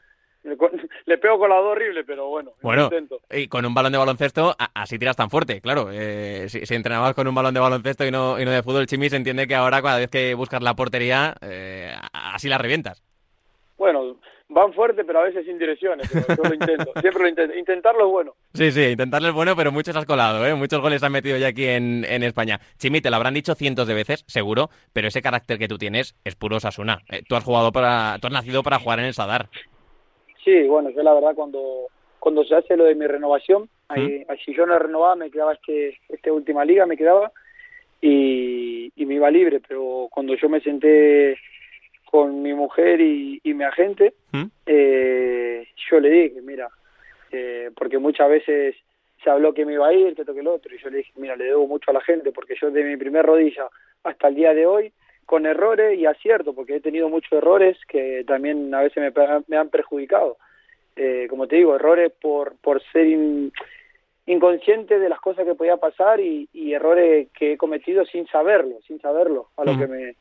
Le, 1.06 1.18
pego 1.18 1.38
con 1.38 1.50
dos 1.50 1.60
horrible, 1.60 2.04
pero 2.06 2.28
bueno, 2.30 2.52
Bueno, 2.62 2.84
intento. 2.86 3.20
y 3.30 3.48
con 3.48 3.66
un 3.66 3.74
balón 3.74 3.92
de 3.92 3.98
baloncesto, 3.98 4.56
así 4.74 4.98
tiras 4.98 5.18
tan 5.18 5.30
fuerte, 5.30 5.60
claro. 5.60 5.90
Eh, 5.92 6.46
si, 6.48 6.66
si 6.66 6.76
entrenabas 6.76 7.14
con 7.14 7.28
un 7.28 7.36
balón 7.36 7.54
de 7.54 7.60
baloncesto 7.60 8.06
y 8.06 8.12
no, 8.12 8.40
y 8.40 8.46
no 8.46 8.52
de 8.52 8.64
fútbol, 8.64 8.86
Chimi, 8.88 9.10
se 9.10 9.18
entiende 9.18 9.48
que 9.48 9.56
ahora 9.56 9.82
cada 9.82 9.98
vez 10.00 10.10
que 10.10 10.34
buscas 10.36 10.62
la 10.64 10.76
portería, 10.76 11.36
eh, 11.42 11.94
así 12.14 12.48
la 12.48 12.58
revientas. 12.58 13.04
Bueno, 13.78 14.18
van 14.50 14.74
fuerte, 14.74 15.04
pero 15.04 15.20
a 15.20 15.24
veces 15.24 15.46
sin 15.46 15.58
direcciones, 15.60 16.10
pero 16.12 16.26
yo 16.42 16.50
lo 16.50 16.54
intento, 16.54 16.92
siempre 17.02 17.24
lo 17.24 17.30
intento. 17.30 17.56
Intentarlo 17.58 18.06
es 18.06 18.12
bueno. 18.12 18.34
Sí, 18.54 18.72
sí, 18.72 18.84
intentarle 18.88 19.30
es 19.30 19.34
bueno, 19.34 19.56
pero 19.56 19.72
muchos 19.72 19.96
has 19.96 20.06
colado, 20.06 20.46
¿eh? 20.46 20.56
Muchos 20.56 20.82
goles 20.82 21.04
han 21.04 21.12
metido 21.12 21.38
ya 21.38 21.48
aquí 21.48 21.66
en, 21.66 22.06
en 22.08 22.24
España. 22.24 22.60
Chimi, 22.78 23.00
te 23.02 23.10
lo 23.10 23.16
habrán 23.18 23.34
dicho 23.34 23.56
cientos 23.56 23.88
de 23.88 23.94
veces, 23.94 24.24
seguro, 24.28 24.70
pero 24.94 25.08
ese 25.10 25.22
carácter 25.22 25.60
que 25.60 25.68
tú 25.68 25.78
tienes 25.78 26.16
es 26.24 26.36
puro 26.36 26.60
Sasuna. 26.60 27.00
tú 27.28 27.36
has 27.36 27.44
jugado 27.44 27.72
para, 27.72 28.18
tú 28.20 28.28
has 28.28 28.34
nacido 28.34 28.64
para 28.64 28.80
jugar 28.80 29.00
en 29.00 29.06
el 29.06 29.14
Sadar. 29.14 29.50
Sí, 30.44 30.68
bueno, 30.68 30.90
yo 30.90 31.04
la 31.04 31.14
verdad 31.14 31.36
cuando 31.36 31.88
cuando 32.20 32.44
se 32.44 32.56
hace 32.56 32.76
lo 32.76 32.84
de 32.84 32.96
mi 32.96 33.08
renovación, 33.08 33.70
ahí, 33.88 34.26
si 34.44 34.54
yo 34.54 34.66
no 34.66 34.78
renovaba 34.78 35.16
me 35.16 35.32
quedaba 35.32 35.54
este 35.54 36.00
esta 36.10 36.34
última 36.34 36.66
liga, 36.66 36.86
me 36.86 36.98
quedaba 36.98 37.32
y, 38.02 38.92
y 38.96 39.06
me 39.06 39.16
iba 39.16 39.32
libre, 39.32 39.62
pero 39.66 40.08
cuando 40.12 40.36
yo 40.36 40.50
me 40.50 40.62
senté 40.62 41.38
con 42.06 42.42
mi 42.42 42.54
mujer 42.54 43.00
y, 43.02 43.40
y 43.44 43.54
mi 43.54 43.64
agente, 43.64 44.14
¿Mm? 44.32 44.46
eh, 44.66 45.68
yo 45.90 46.00
le 46.00 46.10
dije, 46.10 46.42
mira, 46.42 46.70
eh, 47.32 47.70
porque 47.76 48.00
muchas 48.00 48.30
veces 48.30 48.76
se 49.24 49.30
habló 49.30 49.54
que 49.54 49.66
me 49.66 49.74
iba 49.74 49.88
a 49.88 49.94
ir, 49.94 50.16
que 50.16 50.22
esto 50.22 50.34
que 50.34 50.42
lo 50.42 50.56
otro, 50.56 50.74
y 50.74 50.80
yo 50.80 50.90
le 50.90 51.00
dije, 51.00 51.12
mira, 51.18 51.36
le 51.36 51.46
debo 51.46 51.68
mucho 51.68 51.92
a 51.92 51.94
la 51.94 52.02
gente, 52.02 52.32
porque 52.32 52.56
yo 52.60 52.72
de 52.72 52.84
mi 52.84 52.98
primer 52.98 53.26
rodilla 53.26 53.68
hasta 54.04 54.30
el 54.30 54.36
día 54.36 54.54
de 54.54 54.66
hoy, 54.66 54.92
con 55.30 55.46
errores 55.46 55.96
y 56.00 56.08
acierto, 56.08 56.56
porque 56.56 56.78
he 56.78 56.82
tenido 56.82 57.08
muchos 57.08 57.34
errores 57.34 57.78
que 57.88 58.24
también 58.26 58.74
a 58.74 58.82
veces 58.82 59.14
me, 59.48 59.58
han 59.58 59.70
perjudicado. 59.70 60.38
Eh, 60.96 61.28
como 61.30 61.48
te 61.48 61.58
digo, 61.58 61.76
errores 61.76 62.12
por, 62.20 62.56
por 62.58 62.82
ser 62.92 63.06
in- 63.06 63.52
inconsciente 64.26 64.98
de 64.98 65.08
las 65.08 65.20
cosas 65.20 65.46
que 65.46 65.54
podía 65.54 65.78
pasar 65.78 66.20
y, 66.20 66.50
y 66.52 66.74
errores 66.74 67.28
que 67.38 67.52
he 67.54 67.58
cometido 67.58 68.06
sin 68.06 68.26
saberlo, 68.26 68.80
sin 68.88 69.00
saberlo 69.00 69.50
a 69.56 69.66
lo 69.66 69.76
Mm. 69.76 69.80
que 69.80 69.88
me 69.88 70.16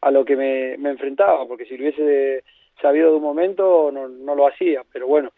a 0.00 0.10
lo 0.12 0.24
que 0.24 0.36
me, 0.36 0.76
me 0.78 0.90
enfrentaba, 0.90 1.44
porque 1.48 1.64
si 1.64 1.76
lo 1.76 1.82
hubiese 1.82 2.44
sabido 2.80 3.10
de 3.10 3.16
un 3.16 3.22
momento 3.22 3.90
no, 3.92 4.06
no 4.06 4.36
lo 4.36 4.46
hacía, 4.46 4.82
pero 4.92 5.08
bueno, 5.08 5.32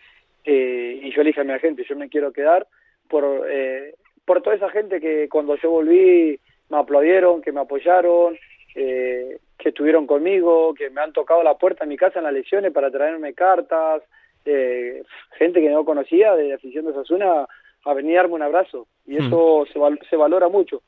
eh, 0.45 1.01
y 1.03 1.11
yo 1.15 1.23
le 1.23 1.29
dije 1.31 1.41
a 1.41 1.45
mi 1.45 1.53
agente, 1.53 1.85
yo 1.89 1.97
me 1.97 2.11
quiero 2.11 2.31
quedar 2.31 2.67
por, 3.09 3.25
eh, 3.51 3.95
por 4.27 4.43
toda 4.43 4.57
esa 4.57 4.69
gente 4.69 5.01
que 5.01 5.31
cuando 5.31 5.57
yo 5.57 5.71
volví 5.71 6.39
me 6.69 6.77
aplaudieron, 6.77 7.41
que 7.41 7.53
me 7.53 7.61
apoyaron, 7.61 8.37
eh, 8.75 9.39
que 9.59 9.71
estuvieron 9.71 10.07
conmigo, 10.07 10.75
que 10.75 10.91
me 10.91 11.01
han 11.01 11.13
tocado 11.13 11.43
la 11.43 11.57
puerta 11.59 11.85
en 11.85 11.91
mi 11.91 11.97
casa 11.97 12.19
en 12.21 12.25
las 12.25 12.33
lesiones 12.33 12.73
para 12.73 12.91
traerme 12.91 13.35
cartas, 13.35 14.03
eh, 14.45 15.03
gente 15.37 15.61
que 15.61 15.69
no 15.71 15.85
conocía 15.85 16.35
de 16.37 16.55
afición 16.55 16.87
de 16.87 16.93
Sasuna 16.95 17.47
a 17.85 17.95
venir 17.95 18.19
a 18.19 18.23
darme 18.23 18.35
un 18.35 18.43
abrazo. 18.43 18.87
Y 19.07 19.17
eso 19.17 19.67
se, 19.73 19.79
val- 19.79 19.99
se 20.09 20.17
valora 20.17 20.49
mucho, 20.49 20.83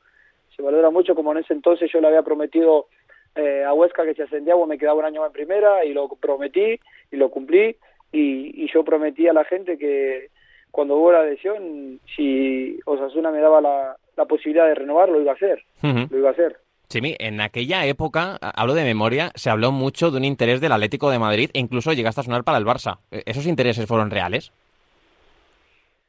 se 0.55 0.61
valora 0.61 0.89
mucho 0.89 1.15
como 1.15 1.31
en 1.31 1.39
ese 1.39 1.53
entonces 1.53 1.91
yo 1.91 1.99
le 2.01 2.07
había 2.07 2.21
prometido 2.23 2.87
eh, 3.35 3.63
a 3.65 3.73
Huesca 3.73 4.03
que 4.05 4.13
si 4.13 4.21
ascendía 4.21 4.55
me 4.67 4.77
quedaba 4.77 4.99
un 4.99 5.05
año 5.05 5.21
más 5.21 5.29
en 5.29 5.33
primera 5.33 5.83
y 5.85 5.93
lo 5.93 6.07
prometí 6.09 6.79
y 7.11 7.15
lo 7.17 7.29
cumplí. 7.29 7.75
Y, 8.13 8.63
y 8.65 8.71
yo 8.73 8.83
prometí 8.83 9.27
a 9.27 9.33
la 9.33 9.45
gente 9.45 9.77
que 9.77 10.29
cuando 10.69 10.97
hubo 10.97 11.11
la 11.13 11.23
lesión 11.25 11.99
si 12.15 12.77
Osasuna 12.85 13.31
me 13.31 13.39
daba 13.39 13.61
la, 13.61 13.95
la 14.17 14.25
posibilidad 14.25 14.67
de 14.67 14.75
renovar 14.75 15.09
lo 15.09 15.21
iba 15.21 15.31
a 15.31 15.35
hacer, 15.35 15.63
lo 16.11 16.17
iba 16.17 16.29
a 16.29 16.33
hacer. 16.33 16.57
Chimi, 16.91 17.15
en 17.19 17.39
aquella 17.39 17.85
época, 17.85 18.37
hablo 18.41 18.73
de 18.73 18.83
memoria, 18.83 19.31
se 19.35 19.49
habló 19.49 19.71
mucho 19.71 20.11
de 20.11 20.17
un 20.17 20.25
interés 20.25 20.59
del 20.59 20.73
Atlético 20.73 21.09
de 21.09 21.19
Madrid 21.19 21.49
e 21.53 21.59
incluso 21.59 21.93
llegaste 21.93 22.19
a 22.19 22.23
sonar 22.25 22.43
para 22.43 22.57
el 22.57 22.65
Barça. 22.65 22.99
Eh, 23.11 23.23
¿Esos 23.25 23.47
intereses 23.47 23.87
fueron 23.87 24.11
reales? 24.11 24.51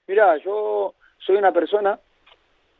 Mira, 0.08 0.36
yo 0.38 0.94
soy 1.18 1.36
una 1.36 1.52
persona 1.52 2.00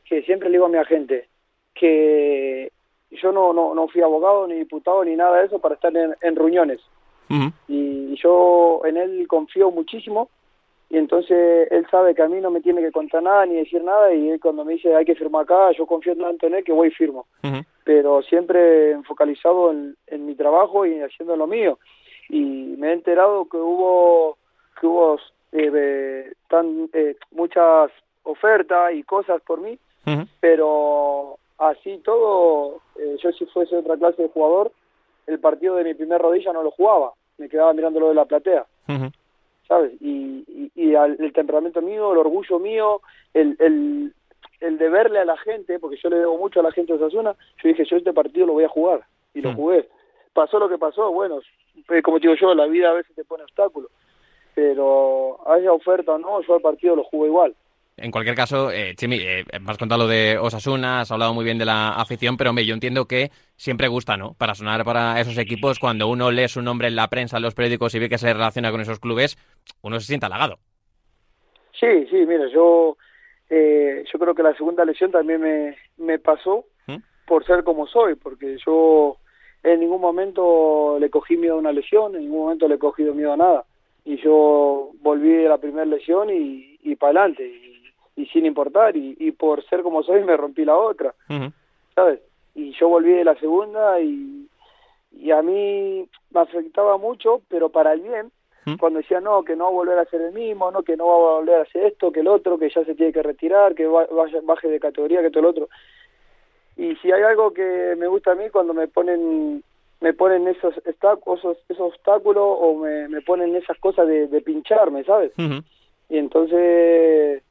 que 0.05 0.23
siempre 0.23 0.49
le 0.49 0.57
digo 0.57 0.67
a 0.67 0.69
mi 0.69 0.79
agente 0.79 1.29
que 1.73 2.73
yo 3.11 3.31
no, 3.31 3.53
no, 3.53 3.73
no 3.75 3.87
fui 3.87 4.03
abogado, 4.03 4.49
ni 4.49 4.57
diputado, 4.57 5.05
ni 5.05 5.15
nada 5.15 5.39
de 5.39 5.47
eso 5.47 5.61
para 5.61 5.77
estar 5.77 5.97
en, 5.97 6.15
en 6.21 6.37
reuniones. 6.37 6.81
Y 7.67 8.15
yo 8.17 8.83
en 8.85 8.99
él 8.99 9.27
confío 9.27 9.71
muchísimo 9.71 10.29
y 10.93 10.99
entonces 10.99 11.69
él 11.71 11.87
sabe 11.91 12.15
que 12.15 12.21
a 12.21 12.29
mí 12.29 12.39
no 12.39 12.51
me 12.51 12.61
tiene 12.61 12.83
que 12.83 12.93
contar 12.93 13.23
nada 13.23 13.47
ni 13.47 13.55
decir 13.55 13.83
nada 13.83 14.13
y 14.13 14.29
él 14.29 14.39
cuando 14.39 14.63
me 14.63 14.75
dice 14.75 14.95
hay 14.95 15.07
que 15.07 15.15
firmar 15.15 15.45
acá, 15.45 15.73
yo 15.73 15.87
confío 15.87 16.15
tanto 16.15 16.47
en 16.47 16.55
él 16.57 16.65
que 16.65 16.73
voy 16.73 16.89
y 16.89 16.91
firmo. 16.91 17.25
Pero 17.83 18.21
siempre 18.21 19.01
focalizado 19.05 19.71
en, 19.71 19.97
en 20.07 20.27
mi 20.27 20.35
trabajo 20.35 20.85
y 20.85 21.01
haciendo 21.01 21.35
lo 21.35 21.47
mío. 21.47 21.79
Y 22.29 22.75
me 22.77 22.91
he 22.91 22.93
enterado 22.93 23.47
que 23.47 23.57
hubo 23.57 24.37
que 24.79 24.87
hubo 24.87 25.19
eh, 25.53 26.31
tan, 26.51 26.91
eh, 26.93 27.17
muchas 27.31 27.91
ofertas 28.25 28.93
y 28.93 29.03
cosas 29.03 29.41
por 29.47 29.63
mí, 29.63 29.79
pero 30.41 31.39
así 31.57 32.03
todo, 32.05 32.83
eh, 32.99 33.17
yo 33.23 33.33
si 33.33 33.47
fuese 33.47 33.77
otra 33.77 33.97
clase 33.97 34.25
de 34.25 34.29
jugador, 34.29 34.73
el 35.27 35.39
partido 35.39 35.77
de 35.77 35.85
mi 35.85 35.95
primer 35.95 36.21
rodilla 36.21 36.53
no 36.53 36.63
lo 36.63 36.71
jugaba, 36.71 37.13
me 37.39 37.49
quedaba 37.49 37.73
mirándolo 37.73 38.11
de 38.11 38.15
la 38.15 38.27
platea. 38.27 38.67
¿Sabes? 39.69 39.93
Y, 40.01 40.45
y, 40.49 40.71
y 40.75 40.95
al- 40.95 41.17
el 41.21 41.33
temperamento 41.33 41.81
mío, 41.83 42.13
el 42.13 42.19
orgullo 42.19 42.59
mío, 42.59 43.01
el, 43.35 43.57
el, 43.61 44.13
el 44.61 44.79
deberle 44.79 45.19
a 45.21 45.25
la 45.25 45.37
gente, 45.39 45.79
porque 45.79 45.97
yo 45.97 46.09
le 46.11 46.17
debo 46.17 46.37
mucho 46.39 46.61
a 46.61 46.63
la 46.63 46.73
gente 46.73 46.93
de 46.97 47.03
Osasuna, 47.03 47.35
yo 47.63 47.69
dije, 47.69 47.85
yo 47.85 47.97
este 47.97 48.13
partido 48.13 48.47
lo 48.47 48.53
voy 48.55 48.65
a 48.65 48.69
jugar, 48.69 49.05
y 49.35 49.41
lo 49.41 49.53
Mm. 49.53 49.57
jugué. 49.57 49.89
Pasó 50.33 50.59
lo 50.59 50.69
que 50.69 50.79
pasó, 50.79 51.11
bueno, 51.13 51.41
como 52.03 52.19
te 52.21 52.29
digo 52.29 52.39
yo, 52.41 52.55
la 52.55 52.67
vida 52.67 52.91
a 52.91 52.95
veces 52.95 53.15
te 53.15 53.25
pone 53.25 53.45
obstáculos, 53.45 53.91
pero 54.55 55.39
haya 55.47 55.73
oferta 55.73 56.13
o 56.13 56.19
no, 56.19 56.41
yo 56.43 56.57
el 56.57 56.63
partido 56.63 56.97
lo 56.97 57.05
jugué 57.05 57.29
igual. 57.29 57.55
En 58.03 58.11
cualquier 58.11 58.35
caso, 58.35 58.73
eh, 58.73 58.97
Chimi, 58.97 59.17
eh, 59.21 59.45
me 59.61 59.71
has 59.71 59.79
contado 59.79 60.03
lo 60.03 60.09
de 60.09 60.37
Osasuna, 60.37 61.03
has 61.03 61.13
hablado 61.13 61.35
muy 61.35 61.45
bien 61.45 61.57
de 61.57 61.65
la 61.65 61.91
afición, 61.91 62.37
pero 62.37 62.51
hombre, 62.51 62.67
yo 62.67 62.75
entiendo 62.75 63.07
que 63.07 63.31
siempre 63.55 63.87
gusta, 63.87 64.17
¿no? 64.17 64.35
Para 64.35 64.57
sonar 64.57 64.85
para 64.85 65.21
esos 65.21 65.39
equipos, 65.39 65.79
cuando 65.79 66.09
uno 66.09 66.33
lee 66.33 66.49
su 66.49 66.63
nombre 66.63 66.89
en 66.89 66.97
la 66.97 67.07
prensa, 67.07 67.37
en 67.37 67.45
los 67.45 67.55
periódicos 67.55 67.95
y 67.95 68.01
ve 68.01 68.09
que 68.09 68.19
se 68.19 68.33
relaciona 68.33 68.73
con 68.73 68.81
esos 68.81 68.99
clubes, 68.99 69.39
uno 69.83 70.01
se 70.01 70.07
siente 70.07 70.27
halagado. 70.27 70.59
Sí, 71.79 72.07
sí, 72.11 72.27
mira, 72.27 72.49
yo 72.53 72.97
eh, 73.49 74.03
yo 74.13 74.19
creo 74.19 74.35
que 74.35 74.43
la 74.43 74.57
segunda 74.57 74.85
lesión 74.85 75.13
también 75.13 75.41
me, 75.41 75.77
me 75.99 76.19
pasó 76.19 76.65
¿Mm? 76.89 76.97
por 77.25 77.47
ser 77.47 77.63
como 77.63 77.87
soy, 77.87 78.17
porque 78.17 78.59
yo 78.67 79.19
en 79.63 79.79
ningún 79.79 80.01
momento 80.01 80.97
le 80.99 81.09
cogí 81.09 81.37
miedo 81.37 81.55
a 81.55 81.59
una 81.59 81.71
lesión, 81.71 82.17
en 82.17 82.23
ningún 82.23 82.41
momento 82.47 82.67
le 82.67 82.75
he 82.75 82.79
cogido 82.79 83.15
miedo 83.15 83.33
a 83.33 83.37
nada. 83.37 83.65
Y 84.05 84.17
yo 84.17 84.91
volví 85.03 85.31
de 85.31 85.49
la 85.49 85.59
primera 85.59 85.85
lesión 85.85 86.31
y, 86.31 86.81
y 86.83 86.97
para 86.97 87.21
adelante, 87.21 87.47
y, 87.47 87.72
y 88.17 88.27
sin 88.27 88.45
importar, 88.47 88.97
y, 88.97 89.17
y 89.19 89.33
por 89.33 89.65
ser 89.65 89.83
como 89.83 90.03
soy 90.03 90.23
me 90.25 90.37
rompí 90.37 90.65
la 90.65 90.77
otra. 90.77 91.15
¿sabes? 91.95 92.21
Y 92.55 92.73
yo 92.73 92.89
volví 92.89 93.13
de 93.13 93.25
la 93.25 93.35
segunda 93.37 94.01
y, 94.01 94.47
y 95.13 95.31
a 95.31 95.41
mí 95.43 96.07
me 96.31 96.41
afectaba 96.41 96.97
mucho, 96.99 97.41
pero 97.49 97.69
para 97.71 97.93
el 97.95 98.01
bien, 98.03 98.31
cuando 98.79 98.99
decía 99.01 99.21
no, 99.21 99.43
que 99.45 99.57
no 99.57 99.65
va 99.65 99.71
a 99.71 99.73
volver 99.75 99.99
a 99.99 100.05
ser 100.05 100.21
el 100.21 100.33
mismo, 100.33 100.71
no, 100.71 100.83
que 100.83 100.97
no 100.97 101.07
va 101.09 101.15
a 101.15 101.39
volver 101.41 101.57
a 101.57 101.63
hacer 101.63 101.85
esto, 101.87 102.13
que 102.13 102.21
el 102.21 102.29
otro, 102.29 102.59
que 102.59 102.71
ya 102.71 102.85
se 102.85 102.95
tiene 102.95 103.13
que 103.13 103.23
retirar, 103.23 103.75
que 103.75 103.87
va- 103.87 104.07
vaya, 104.11 104.41
baje 104.45 104.69
de 104.69 104.79
categoría, 104.79 105.21
que 105.23 105.31
todo 105.31 105.41
el 105.41 105.47
otro. 105.47 105.69
Y 106.77 106.95
si 106.97 107.11
hay 107.13 107.23
algo 107.23 107.53
que 107.53 107.95
me 107.99 108.07
gusta 108.07 108.33
a 108.33 108.35
mí 108.35 108.49
cuando 108.51 108.73
me 108.75 108.89
ponen 108.89 109.63
me 110.01 110.13
ponen 110.15 110.49
esos, 110.49 110.75
esos, 110.85 111.57
esos 111.69 111.81
obstáculos 111.81 112.45
o 112.45 112.75
me, 112.77 113.07
me 113.09 113.21
ponen 113.23 113.55
esas 113.55 113.79
cosas 113.79 114.09
de, 114.09 114.27
de 114.27 114.41
pincharme, 114.41 115.05
¿sabes? 115.05 115.33
Y 116.09 116.19
entonces 116.19 117.43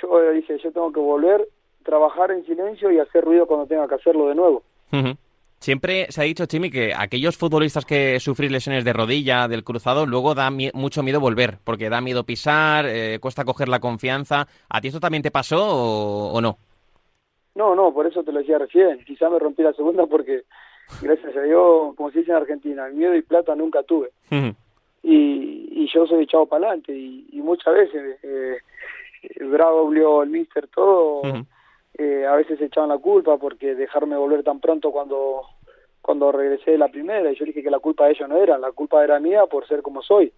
yo 0.00 0.30
dije, 0.32 0.58
yo 0.58 0.72
tengo 0.72 0.92
que 0.92 1.00
volver, 1.00 1.48
trabajar 1.84 2.30
en 2.30 2.44
silencio 2.44 2.90
y 2.90 2.98
hacer 2.98 3.24
ruido 3.24 3.46
cuando 3.46 3.66
tenga 3.66 3.88
que 3.88 3.94
hacerlo 3.94 4.28
de 4.28 4.34
nuevo. 4.34 4.62
Siempre 5.58 6.06
se 6.10 6.20
ha 6.20 6.24
dicho, 6.24 6.46
Chimi, 6.46 6.70
que 6.70 6.92
aquellos 6.96 7.36
futbolistas 7.36 7.84
que 7.86 8.20
sufren 8.20 8.52
lesiones 8.52 8.84
de 8.84 8.92
rodilla, 8.92 9.48
del 9.48 9.64
cruzado, 9.64 10.06
luego 10.06 10.34
da 10.34 10.50
mucho 10.50 11.02
miedo 11.02 11.18
volver, 11.18 11.58
porque 11.64 11.88
da 11.88 12.00
miedo 12.00 12.24
pisar, 12.24 12.86
eh, 12.86 13.18
cuesta 13.20 13.44
coger 13.44 13.68
la 13.68 13.80
confianza. 13.80 14.46
¿A 14.68 14.80
ti 14.80 14.88
esto 14.88 15.00
también 15.00 15.22
te 15.22 15.30
pasó 15.30 16.32
o, 16.32 16.40
no? 16.40 16.58
No, 17.54 17.74
no, 17.74 17.92
por 17.92 18.06
eso 18.06 18.22
te 18.22 18.32
lo 18.32 18.40
decía 18.40 18.58
recién. 18.58 19.02
Quizá 19.04 19.30
me 19.30 19.38
rompí 19.38 19.62
la 19.62 19.72
segunda 19.72 20.06
porque, 20.06 20.42
gracias 21.00 21.34
a 21.34 21.42
Dios, 21.42 21.94
como 21.96 22.10
se 22.10 22.18
dice 22.18 22.32
en 22.32 22.36
Argentina, 22.36 22.88
miedo 22.88 23.16
y 23.16 23.22
plata 23.22 23.54
nunca 23.54 23.82
tuve. 23.82 24.10
y, 24.30 25.68
y, 25.72 25.88
yo 25.92 26.06
soy 26.06 26.24
echado 26.24 26.46
para 26.46 26.66
adelante 26.66 26.92
y, 26.92 27.40
muchas 27.42 27.74
veces, 27.74 28.18
eh, 28.22 28.58
Bravo, 29.40 30.22
el 30.22 30.30
Mister, 30.30 30.68
todo... 30.68 31.22
Eh, 31.98 32.26
a 32.26 32.36
veces 32.36 32.60
echaban 32.60 32.90
la 32.90 32.98
culpa 32.98 33.38
porque 33.38 33.74
dejarme 33.74 34.18
volver 34.18 34.42
tan 34.42 34.60
pronto 34.60 34.92
cuando 34.92 35.40
cuando 36.02 36.30
regresé 36.30 36.72
de 36.72 36.78
la 36.78 36.88
primera 36.88 37.32
y 37.32 37.34
yo 37.36 37.44
dije 37.46 37.62
que 37.64 37.70
la 37.70 37.80
culpa 37.80 38.04
de 38.04 38.12
ellos 38.12 38.28
no 38.28 38.36
era, 38.36 38.58
la 38.58 38.70
culpa 38.70 39.02
era 39.02 39.18
mía 39.18 39.46
por 39.46 39.66
ser 39.66 39.82
como 39.82 40.02
soy. 40.02 40.32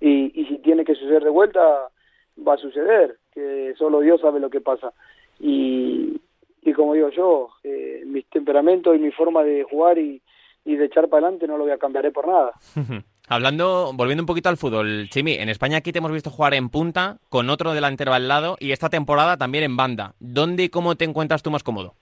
y, 0.00 0.40
y 0.40 0.46
si 0.46 0.58
tiene 0.58 0.84
que 0.84 0.96
suceder 0.96 1.22
de 1.22 1.30
vuelta, 1.30 1.88
va 2.36 2.54
a 2.54 2.56
suceder, 2.56 3.18
que 3.32 3.74
solo 3.78 4.00
Dios 4.00 4.20
sabe 4.20 4.40
lo 4.40 4.50
que 4.50 4.60
pasa. 4.60 4.92
Y, 5.38 6.20
y 6.62 6.72
como 6.72 6.94
digo 6.94 7.10
yo, 7.10 7.50
eh, 7.62 8.02
mi 8.06 8.22
temperamento 8.22 8.92
y 8.92 8.98
mi 8.98 9.12
forma 9.12 9.44
de 9.44 9.62
jugar 9.62 9.98
y, 9.98 10.20
y 10.64 10.74
de 10.74 10.86
echar 10.86 11.08
para 11.08 11.26
adelante 11.26 11.46
no 11.46 11.58
lo 11.58 11.64
voy 11.64 11.72
a 11.72 11.78
cambiar 11.78 12.10
por 12.10 12.26
nada. 12.26 12.52
Hablando, 13.28 13.92
volviendo 13.94 14.22
un 14.22 14.26
poquito 14.26 14.48
al 14.48 14.56
fútbol, 14.56 15.08
Chimi, 15.08 15.34
en 15.34 15.48
España 15.48 15.78
aquí 15.78 15.92
te 15.92 15.98
hemos 15.98 16.12
visto 16.12 16.30
jugar 16.30 16.54
en 16.54 16.68
punta, 16.68 17.18
con 17.28 17.50
otro 17.50 17.72
delantero 17.72 18.12
al 18.12 18.28
lado, 18.28 18.56
y 18.58 18.72
esta 18.72 18.88
temporada 18.88 19.36
también 19.36 19.64
en 19.64 19.76
banda. 19.76 20.14
¿Dónde 20.18 20.64
y 20.64 20.68
cómo 20.68 20.96
te 20.96 21.04
encuentras 21.04 21.42
tú 21.42 21.50
más 21.50 21.62
cómodo? 21.62 21.94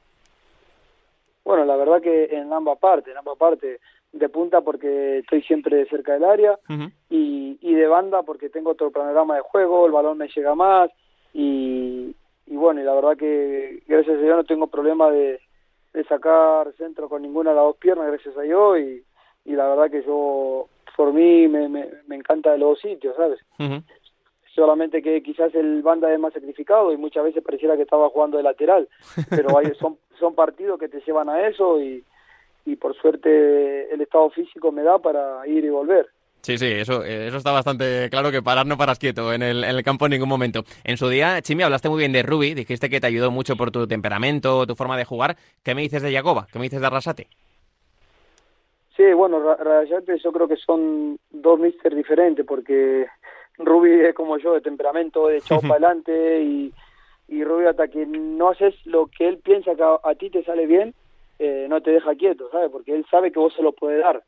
Bueno, 1.44 1.64
la 1.64 1.76
verdad 1.76 2.00
que 2.00 2.24
en 2.24 2.52
ambas 2.52 2.78
partes, 2.78 3.12
en 3.12 3.18
ambas 3.18 3.36
partes. 3.36 3.80
De 4.12 4.28
punta 4.28 4.60
porque 4.60 5.18
estoy 5.18 5.40
siempre 5.42 5.86
cerca 5.86 6.14
del 6.14 6.24
área 6.24 6.58
y, 7.08 7.56
y, 7.60 7.74
de 7.74 7.86
banda 7.86 8.24
porque 8.24 8.50
tengo 8.50 8.72
otro 8.72 8.90
panorama 8.90 9.36
de 9.36 9.42
juego, 9.42 9.86
el 9.86 9.92
balón 9.92 10.18
me 10.18 10.26
llega 10.26 10.56
más 10.56 10.90
y, 11.32 12.16
y 12.46 12.56
bueno, 12.56 12.80
y 12.80 12.84
la 12.84 12.94
verdad 12.94 13.16
que 13.16 13.84
gracias 13.86 14.16
a 14.16 14.20
Dios 14.20 14.36
no 14.36 14.42
tengo 14.42 14.66
problema 14.66 15.12
de, 15.12 15.40
de 15.92 16.04
sacar 16.04 16.72
centro 16.76 17.08
con 17.08 17.22
ninguna 17.22 17.50
de 17.50 17.56
las 17.56 17.66
dos 17.66 17.76
piernas, 17.76 18.08
gracias 18.08 18.36
a 18.36 18.42
Dios, 18.42 18.80
y, 18.80 19.04
y 19.44 19.52
la 19.52 19.66
verdad 19.68 19.90
que 19.90 20.02
yo 20.04 20.68
por 20.96 21.12
mí 21.12 21.48
me, 21.48 21.68
me, 21.68 21.88
me 22.06 22.16
encanta 22.16 22.52
de 22.52 22.58
los 22.58 22.70
dos 22.70 22.80
sitios, 22.80 23.16
¿sabes? 23.16 23.40
Solamente 24.54 25.00
que 25.02 25.22
quizás 25.22 25.54
el 25.54 25.80
banda 25.80 26.12
es 26.12 26.18
más 26.18 26.34
sacrificado 26.34 26.92
y 26.92 26.98
muchas 26.98 27.24
veces 27.24 27.42
pareciera 27.42 27.76
que 27.76 27.82
estaba 27.84 28.10
jugando 28.10 28.36
de 28.36 28.42
lateral, 28.42 28.88
pero 29.30 29.56
hay, 29.56 29.72
son, 29.78 29.96
son 30.18 30.34
partidos 30.34 30.78
que 30.78 30.88
te 30.88 31.00
llevan 31.00 31.30
a 31.30 31.46
eso 31.48 31.80
y, 31.80 32.04
y 32.66 32.76
por 32.76 32.94
suerte 32.96 33.92
el 33.92 34.00
estado 34.00 34.28
físico 34.30 34.72
me 34.72 34.82
da 34.82 34.98
para 34.98 35.46
ir 35.46 35.64
y 35.64 35.70
volver. 35.70 36.08
Sí, 36.42 36.56
sí, 36.56 36.66
eso, 36.66 37.04
eso 37.04 37.36
está 37.36 37.52
bastante 37.52 38.08
claro 38.10 38.30
que 38.30 38.42
parar 38.42 38.66
no 38.66 38.78
paras 38.78 38.98
quieto 38.98 39.32
en 39.32 39.42
el, 39.42 39.62
en 39.62 39.76
el 39.76 39.82
campo 39.82 40.06
en 40.06 40.12
ningún 40.12 40.28
momento. 40.28 40.64
En 40.84 40.96
su 40.96 41.08
día, 41.08 41.40
Chimi, 41.42 41.62
hablaste 41.62 41.88
muy 41.88 41.98
bien 41.98 42.12
de 42.12 42.22
Ruby, 42.22 42.54
dijiste 42.54 42.88
que 42.88 43.00
te 43.00 43.06
ayudó 43.06 43.30
mucho 43.30 43.56
por 43.56 43.70
tu 43.70 43.86
temperamento, 43.86 44.66
tu 44.66 44.74
forma 44.74 44.96
de 44.96 45.04
jugar. 45.04 45.36
¿Qué 45.62 45.74
me 45.74 45.82
dices 45.82 46.02
de 46.02 46.12
Jacoba? 46.12 46.46
¿Qué 46.50 46.58
me 46.58 46.64
dices 46.64 46.80
de 46.80 46.86
Arrasate? 46.86 47.28
Sí, 48.96 49.12
bueno, 49.12 49.54
Rayate 49.54 50.18
yo 50.18 50.32
creo 50.32 50.48
que 50.48 50.56
son 50.56 51.18
dos 51.30 51.58
míster 51.58 51.94
diferentes 51.94 52.44
porque 52.44 53.06
Ruby 53.58 54.00
es 54.00 54.14
como 54.14 54.38
yo, 54.38 54.54
de 54.54 54.60
temperamento, 54.60 55.28
de 55.28 55.38
echado 55.38 55.60
para 55.60 55.74
adelante 55.74 56.42
y, 56.42 56.72
y 57.28 57.44
Ruby 57.44 57.66
hasta 57.66 57.88
que 57.88 58.04
no 58.06 58.48
haces 58.48 58.74
lo 58.86 59.06
que 59.06 59.28
él 59.28 59.38
piensa 59.38 59.74
que 59.74 59.82
a, 59.82 60.14
ti 60.16 60.30
te 60.30 60.42
sale 60.44 60.66
bien, 60.66 60.94
eh, 61.38 61.66
no 61.68 61.80
te 61.80 61.92
deja 61.92 62.14
quieto, 62.14 62.48
¿sabes? 62.50 62.70
Porque 62.70 62.94
él 62.94 63.06
sabe 63.10 63.30
que 63.30 63.38
vos 63.38 63.54
se 63.54 63.62
lo 63.62 63.72
puedes 63.72 64.02
dar. 64.02 64.22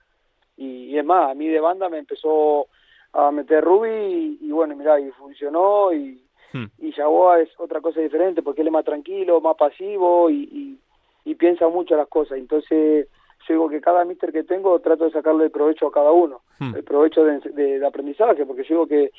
Y, 0.56 0.96
es 0.96 1.04
más, 1.04 1.30
a 1.30 1.34
mí 1.34 1.48
de 1.48 1.60
banda 1.60 1.88
me 1.88 1.98
empezó 1.98 2.68
a 3.12 3.30
meter 3.30 3.64
Ruby 3.64 4.38
y, 4.40 4.50
bueno, 4.52 4.76
mira, 4.76 5.00
y 5.00 5.10
funcionó 5.10 5.92
y, 5.92 6.22
hmm. 6.52 6.66
y 6.78 6.92
Yagoa 6.92 7.40
es 7.40 7.50
otra 7.58 7.80
cosa 7.80 8.00
diferente 8.00 8.42
porque 8.42 8.60
él 8.60 8.68
es 8.68 8.72
más 8.72 8.84
tranquilo, 8.84 9.40
más 9.40 9.56
pasivo 9.56 10.30
y, 10.30 10.78
y 11.24 11.34
piensa 11.34 11.68
mucho 11.68 11.96
las 11.96 12.08
cosas. 12.08 12.38
Entonces 12.38 13.08
yo 13.46 13.54
digo 13.54 13.68
que 13.68 13.80
cada 13.80 14.04
mister 14.04 14.32
que 14.32 14.44
tengo 14.44 14.78
trato 14.80 15.04
de 15.04 15.10
sacarle 15.10 15.44
el 15.44 15.50
provecho 15.50 15.86
a 15.86 15.92
cada 15.92 16.12
uno, 16.12 16.42
hmm. 16.58 16.76
el 16.76 16.84
provecho 16.84 17.24
de, 17.24 17.40
de, 17.40 17.86
aprendizaje, 17.86 18.46
porque 18.46 18.62
yo 18.62 18.68
digo 18.68 18.86
que, 18.86 19.10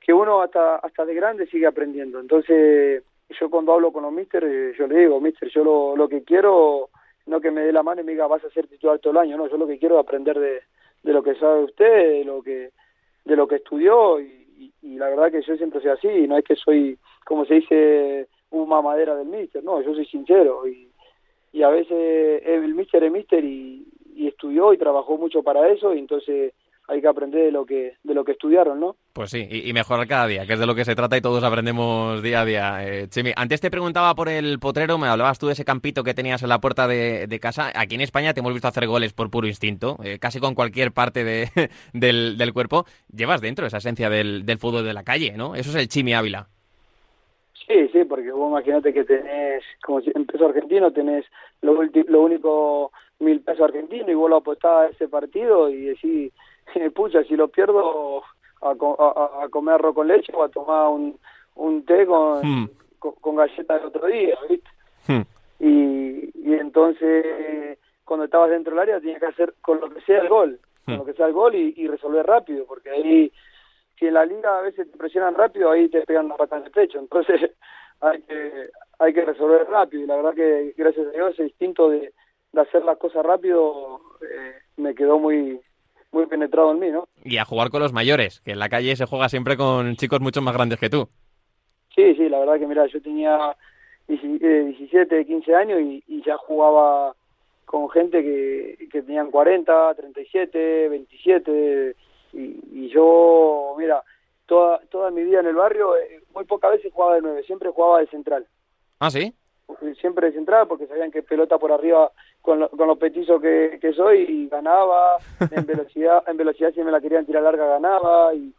que 0.00 0.12
uno 0.12 0.42
hasta, 0.42 0.76
hasta 0.76 1.04
de 1.04 1.14
grande 1.14 1.46
sigue 1.46 1.66
aprendiendo. 1.66 2.20
Entonces, 2.20 3.02
yo 3.28 3.50
cuando 3.50 3.72
hablo 3.72 3.92
con 3.92 4.02
los 4.02 4.12
mister, 4.12 4.44
eh, 4.44 4.72
yo 4.76 4.86
le 4.86 5.00
digo, 5.00 5.20
mister, 5.20 5.48
yo 5.50 5.62
lo, 5.62 5.96
lo 5.96 6.08
que 6.08 6.22
quiero, 6.22 6.90
no 7.26 7.40
que 7.40 7.50
me 7.50 7.62
dé 7.62 7.72
la 7.72 7.82
mano 7.82 8.00
y 8.00 8.04
me 8.04 8.12
diga, 8.12 8.26
vas 8.26 8.44
a 8.44 8.50
ser 8.50 8.66
titular 8.66 8.98
todo 8.98 9.12
el 9.12 9.18
año, 9.18 9.36
no, 9.36 9.48
yo 9.48 9.56
lo 9.56 9.66
que 9.66 9.78
quiero 9.78 9.96
es 9.96 10.02
aprender 10.02 10.38
de, 10.38 10.62
de 11.02 11.12
lo 11.12 11.22
que 11.22 11.34
sabe 11.34 11.64
usted, 11.64 12.18
de 12.18 12.24
lo 12.24 12.42
que, 12.42 12.70
de 13.24 13.36
lo 13.36 13.46
que 13.46 13.56
estudió, 13.56 14.20
y, 14.20 14.72
y, 14.82 14.96
la 14.96 15.08
verdad 15.08 15.30
que 15.30 15.42
yo 15.42 15.56
siempre 15.56 15.80
soy 15.80 15.90
así, 15.90 16.26
no 16.26 16.36
es 16.36 16.44
que 16.44 16.56
soy, 16.56 16.98
como 17.24 17.44
se 17.44 17.54
dice, 17.54 18.28
una 18.50 18.80
madera 18.80 19.14
del 19.14 19.28
mister, 19.28 19.62
no, 19.62 19.80
yo 19.82 19.94
soy 19.94 20.06
sincero, 20.06 20.66
y 20.66 20.87
y 21.52 21.62
a 21.62 21.68
veces 21.68 22.42
el 22.44 22.74
mister 22.74 23.04
es 23.04 23.12
mister 23.12 23.44
y, 23.44 23.86
estudió 24.16 24.72
y 24.72 24.78
trabajó 24.78 25.16
mucho 25.16 25.42
para 25.42 25.68
eso 25.68 25.94
y 25.94 26.00
entonces 26.00 26.52
hay 26.88 27.00
que 27.00 27.08
aprender 27.08 27.46
de 27.46 27.52
lo 27.52 27.64
que 27.64 27.94
de 28.02 28.14
lo 28.14 28.24
que 28.24 28.32
estudiaron, 28.32 28.80
¿no? 28.80 28.96
Pues 29.12 29.30
sí, 29.30 29.46
y, 29.50 29.72
mejorar 29.72 30.06
cada 30.06 30.26
día, 30.26 30.46
que 30.46 30.54
es 30.54 30.58
de 30.58 30.66
lo 30.66 30.74
que 30.74 30.84
se 30.84 30.94
trata 30.94 31.16
y 31.16 31.20
todos 31.20 31.44
aprendemos 31.44 32.22
día 32.22 32.40
a 32.40 32.44
día. 32.44 32.86
Eh, 32.86 33.08
Chimi, 33.08 33.32
antes 33.36 33.60
te 33.60 33.70
preguntaba 33.70 34.14
por 34.14 34.28
el 34.28 34.58
potrero, 34.58 34.98
me 34.98 35.06
hablabas 35.06 35.38
tú 35.38 35.46
de 35.46 35.52
ese 35.52 35.64
campito 35.64 36.02
que 36.02 36.14
tenías 36.14 36.42
en 36.42 36.48
la 36.48 36.60
puerta 36.60 36.88
de, 36.88 37.38
casa. 37.40 37.70
Aquí 37.74 37.94
en 37.94 38.00
España 38.00 38.34
te 38.34 38.40
hemos 38.40 38.52
visto 38.52 38.68
hacer 38.68 38.86
goles 38.86 39.12
por 39.12 39.30
puro 39.30 39.46
instinto, 39.46 39.98
eh, 40.02 40.18
casi 40.18 40.40
con 40.40 40.54
cualquier 40.54 40.92
parte 40.92 41.24
de, 41.24 41.48
del, 41.92 42.52
cuerpo. 42.52 42.86
Llevas 43.14 43.40
dentro 43.40 43.66
esa 43.66 43.78
esencia 43.78 44.10
del, 44.10 44.44
del 44.46 44.58
fútbol 44.58 44.84
de 44.84 44.94
la 44.94 45.04
calle, 45.04 45.34
¿no? 45.36 45.54
Eso 45.54 45.70
es 45.70 45.76
el 45.76 45.88
Chimi 45.88 46.14
Ávila. 46.14 46.48
Sí, 47.68 47.88
sí, 47.88 48.04
porque 48.04 48.32
vos 48.32 48.48
imagínate 48.48 48.94
que 48.94 49.04
tenés, 49.04 49.62
como 49.84 50.00
si 50.00 50.10
en 50.14 50.24
peso 50.24 50.46
argentino, 50.46 50.90
tenés 50.90 51.26
lo, 51.60 51.78
lo 51.82 52.22
único 52.22 52.92
mil 53.20 53.40
pesos 53.40 53.64
argentinos 53.64 54.08
y 54.08 54.14
vos 54.14 54.30
lo 54.30 54.36
apostás 54.36 54.72
a 54.72 54.86
ese 54.86 55.06
partido 55.06 55.68
y 55.68 55.82
decís, 55.82 56.32
pucha, 56.94 57.22
si 57.24 57.36
lo 57.36 57.48
pierdo 57.48 58.22
a, 58.62 58.70
a, 58.70 59.48
comer 59.50 59.74
arroz 59.74 59.94
con 59.94 60.08
leche 60.08 60.32
o 60.34 60.42
a 60.42 60.48
tomar 60.48 60.88
un, 60.88 61.18
un 61.56 61.84
té 61.84 62.06
con, 62.06 62.40
hmm. 62.40 62.70
con, 62.98 63.36
galletas 63.36 63.80
el 63.82 63.86
otro 63.88 64.06
día, 64.06 64.38
¿viste? 64.48 64.70
Hmm. 65.06 65.22
Y, 65.60 66.30
y 66.34 66.54
entonces, 66.54 67.78
cuando 68.04 68.24
estabas 68.24 68.48
dentro 68.48 68.72
del 68.72 68.80
área, 68.80 69.00
tenías 69.00 69.20
que 69.20 69.26
hacer 69.26 69.54
con 69.60 69.78
lo 69.78 69.90
que 69.90 70.00
sea 70.02 70.20
el 70.20 70.28
gol, 70.30 70.58
con 70.86 70.94
hmm. 70.94 70.98
lo 70.98 71.04
que 71.04 71.12
sea 71.12 71.26
el 71.26 71.34
gol 71.34 71.54
y, 71.54 71.74
y 71.76 71.86
resolver 71.86 72.24
rápido, 72.24 72.64
porque 72.64 72.88
ahí 72.88 73.30
si 73.98 74.06
en 74.06 74.14
la 74.14 74.24
liga 74.24 74.58
a 74.58 74.62
veces 74.62 74.90
te 74.90 74.96
presionan 74.96 75.34
rápido, 75.34 75.70
ahí 75.70 75.88
te 75.88 76.02
pegan 76.02 76.26
una 76.26 76.36
pata 76.36 76.58
en 76.58 76.64
el 76.64 76.70
pecho. 76.70 76.98
Entonces 76.98 77.50
hay 78.00 78.22
que, 78.22 78.70
hay 78.98 79.12
que 79.12 79.24
resolver 79.24 79.66
rápido. 79.68 80.04
Y 80.04 80.06
la 80.06 80.16
verdad 80.16 80.34
que 80.34 80.74
gracias 80.76 81.06
a 81.06 81.10
Dios 81.10 81.32
ese 81.32 81.44
instinto 81.44 81.88
de, 81.90 82.12
de 82.52 82.60
hacer 82.60 82.84
las 82.84 82.98
cosas 82.98 83.24
rápido 83.24 84.00
eh, 84.22 84.52
me 84.76 84.94
quedó 84.94 85.18
muy, 85.18 85.60
muy 86.12 86.26
penetrado 86.26 86.72
en 86.72 86.78
mí, 86.78 86.90
¿no? 86.90 87.08
Y 87.24 87.38
a 87.38 87.44
jugar 87.44 87.70
con 87.70 87.82
los 87.82 87.92
mayores, 87.92 88.40
que 88.40 88.52
en 88.52 88.58
la 88.58 88.68
calle 88.68 88.96
se 88.96 89.06
juega 89.06 89.28
siempre 89.28 89.56
con 89.56 89.96
chicos 89.96 90.20
mucho 90.20 90.40
más 90.40 90.54
grandes 90.54 90.78
que 90.78 90.90
tú. 90.90 91.08
Sí, 91.94 92.14
sí, 92.14 92.28
la 92.28 92.38
verdad 92.38 92.58
que 92.58 92.66
mira, 92.66 92.86
yo 92.86 93.02
tenía 93.02 93.56
17, 94.06 95.26
15 95.26 95.50
eh, 95.50 95.54
años 95.54 95.80
y, 95.80 96.04
y 96.06 96.22
ya 96.22 96.36
jugaba 96.36 97.14
con 97.64 97.90
gente 97.90 98.22
que, 98.22 98.88
que 98.90 99.02
tenían 99.02 99.30
40, 99.30 99.94
37, 99.94 100.88
27 100.88 101.96
y, 102.32 102.60
y 102.72 102.88
yo, 102.90 103.74
mira, 103.78 104.02
toda, 104.48 104.80
toda 104.90 105.10
mi 105.10 105.22
vida 105.22 105.40
en 105.40 105.46
el 105.46 105.54
barrio, 105.54 105.96
eh, 105.96 106.22
muy 106.34 106.44
pocas 106.44 106.72
veces 106.72 106.92
jugaba 106.92 107.14
de 107.14 107.22
nueve, 107.22 107.42
siempre 107.44 107.70
jugaba 107.70 108.00
de 108.00 108.08
central. 108.08 108.46
¿Ah, 108.98 109.10
sí? 109.10 109.32
Siempre 110.00 110.28
de 110.28 110.32
central, 110.32 110.66
porque 110.66 110.86
sabían 110.86 111.10
que 111.10 111.22
pelota 111.22 111.58
por 111.58 111.70
arriba 111.70 112.10
con, 112.40 112.66
con 112.68 112.88
los 112.88 112.98
petizos 112.98 113.40
que, 113.40 113.78
que 113.80 113.92
soy 113.92 114.20
y 114.22 114.48
ganaba, 114.48 115.18
en 115.50 115.66
velocidad, 115.66 116.24
en 116.26 116.36
velocidad 116.36 116.72
si 116.74 116.82
me 116.82 116.90
la 116.90 117.00
querían 117.00 117.26
tirar 117.26 117.42
larga 117.42 117.66
ganaba 117.66 118.34
y, 118.34 118.52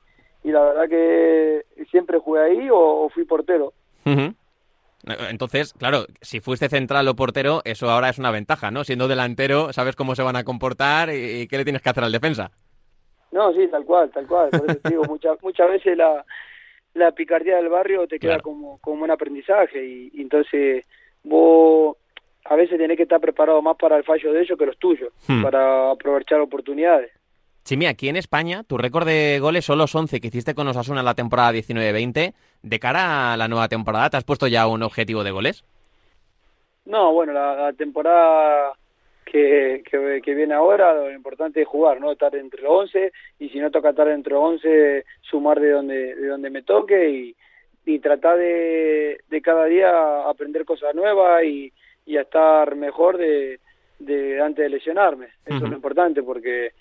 y 0.43 0.51
la 0.51 0.61
verdad 0.61 0.87
que 0.87 1.65
siempre 1.89 2.19
jugué 2.19 2.41
ahí 2.41 2.69
o, 2.71 3.09
fui 3.09 3.25
portero. 3.25 3.73
Entonces, 5.29 5.73
claro, 5.73 6.05
si 6.21 6.39
fuiste 6.39 6.69
central 6.69 7.07
o 7.07 7.15
portero, 7.15 7.61
eso 7.63 7.89
ahora 7.89 8.09
es 8.09 8.19
una 8.19 8.31
ventaja, 8.31 8.69
¿no? 8.69 8.83
Siendo 8.83 9.07
delantero, 9.07 9.73
sabes 9.73 9.95
cómo 9.95 10.15
se 10.15 10.23
van 10.23 10.35
a 10.35 10.43
comportar 10.43 11.09
y 11.09 11.47
qué 11.47 11.57
le 11.57 11.63
tienes 11.63 11.81
que 11.81 11.89
hacer 11.89 12.03
al 12.03 12.11
defensa. 12.11 12.51
No, 13.31 13.53
sí, 13.53 13.67
tal 13.67 13.85
cual, 13.85 14.09
tal 14.11 14.25
cual. 14.27 14.49
Por 14.49 14.69
eso 14.69 14.79
te 14.79 14.89
digo, 14.89 15.03
muchas 15.07 15.41
muchas 15.41 15.69
veces 15.69 15.97
la, 15.97 16.25
la 16.93 17.11
picardía 17.11 17.57
del 17.57 17.69
barrio 17.69 18.07
te 18.07 18.19
queda 18.19 18.39
como, 18.39 18.79
como 18.79 19.03
un 19.03 19.11
aprendizaje 19.11 19.85
y, 19.85 20.21
entonces 20.21 20.85
vos 21.23 21.97
a 22.45 22.55
veces 22.55 22.77
tenés 22.77 22.97
que 22.97 23.03
estar 23.03 23.19
preparado 23.19 23.61
más 23.61 23.75
para 23.77 23.97
el 23.97 24.03
fallo 24.03 24.33
de 24.33 24.41
ellos 24.41 24.57
que 24.57 24.65
los 24.65 24.77
tuyos, 24.77 25.13
Hmm. 25.27 25.43
para 25.43 25.91
aprovechar 25.91 26.39
oportunidades. 26.39 27.11
Chimi, 27.65 27.85
aquí 27.85 28.09
en 28.09 28.15
España, 28.15 28.63
tu 28.63 28.77
récord 28.77 29.05
de 29.05 29.37
goles 29.39 29.65
son 29.65 29.77
los 29.77 29.93
11 29.93 30.19
que 30.19 30.27
hiciste 30.29 30.55
con 30.55 30.67
Osasuna 30.67 31.01
en 31.01 31.05
la 31.05 31.13
temporada 31.13 31.51
19-20. 31.51 32.33
De 32.63 32.79
cara 32.79 33.33
a 33.33 33.37
la 33.37 33.47
nueva 33.47 33.67
temporada, 33.67 34.09
¿te 34.09 34.17
has 34.17 34.23
puesto 34.23 34.47
ya 34.47 34.65
un 34.65 34.81
objetivo 34.81 35.23
de 35.23 35.31
goles? 35.31 35.63
No, 36.85 37.13
bueno, 37.13 37.33
la, 37.33 37.53
la 37.55 37.73
temporada 37.73 38.73
que, 39.31 39.83
que, 39.89 40.21
que 40.23 40.35
viene 40.35 40.53
ahora, 40.53 40.93
lo 40.93 41.11
importante 41.11 41.61
es 41.61 41.67
jugar, 41.67 41.99
¿no? 41.99 42.11
Estar 42.11 42.35
entre 42.35 42.61
los 42.61 42.71
11 42.71 43.11
y 43.39 43.49
si 43.49 43.59
no 43.59 43.69
toca 43.71 43.89
estar 43.89 44.07
entre 44.07 44.33
los 44.33 44.43
11, 44.43 45.05
sumar 45.21 45.59
de 45.59 45.71
donde, 45.71 46.15
de 46.15 46.27
donde 46.27 46.49
me 46.49 46.63
toque 46.63 47.09
y, 47.09 47.35
y 47.85 47.99
tratar 47.99 48.37
de, 48.37 49.19
de 49.29 49.41
cada 49.41 49.65
día 49.65 50.27
aprender 50.27 50.65
cosas 50.65 50.95
nuevas 50.95 51.43
y, 51.43 51.71
y 52.05 52.17
a 52.17 52.21
estar 52.21 52.75
mejor 52.75 53.17
de, 53.17 53.59
de 53.99 54.41
antes 54.41 54.63
de 54.63 54.69
lesionarme. 54.69 55.27
Eso 55.45 55.57
es 55.57 55.69
lo 55.69 55.75
importante 55.75 56.23
porque 56.23 56.71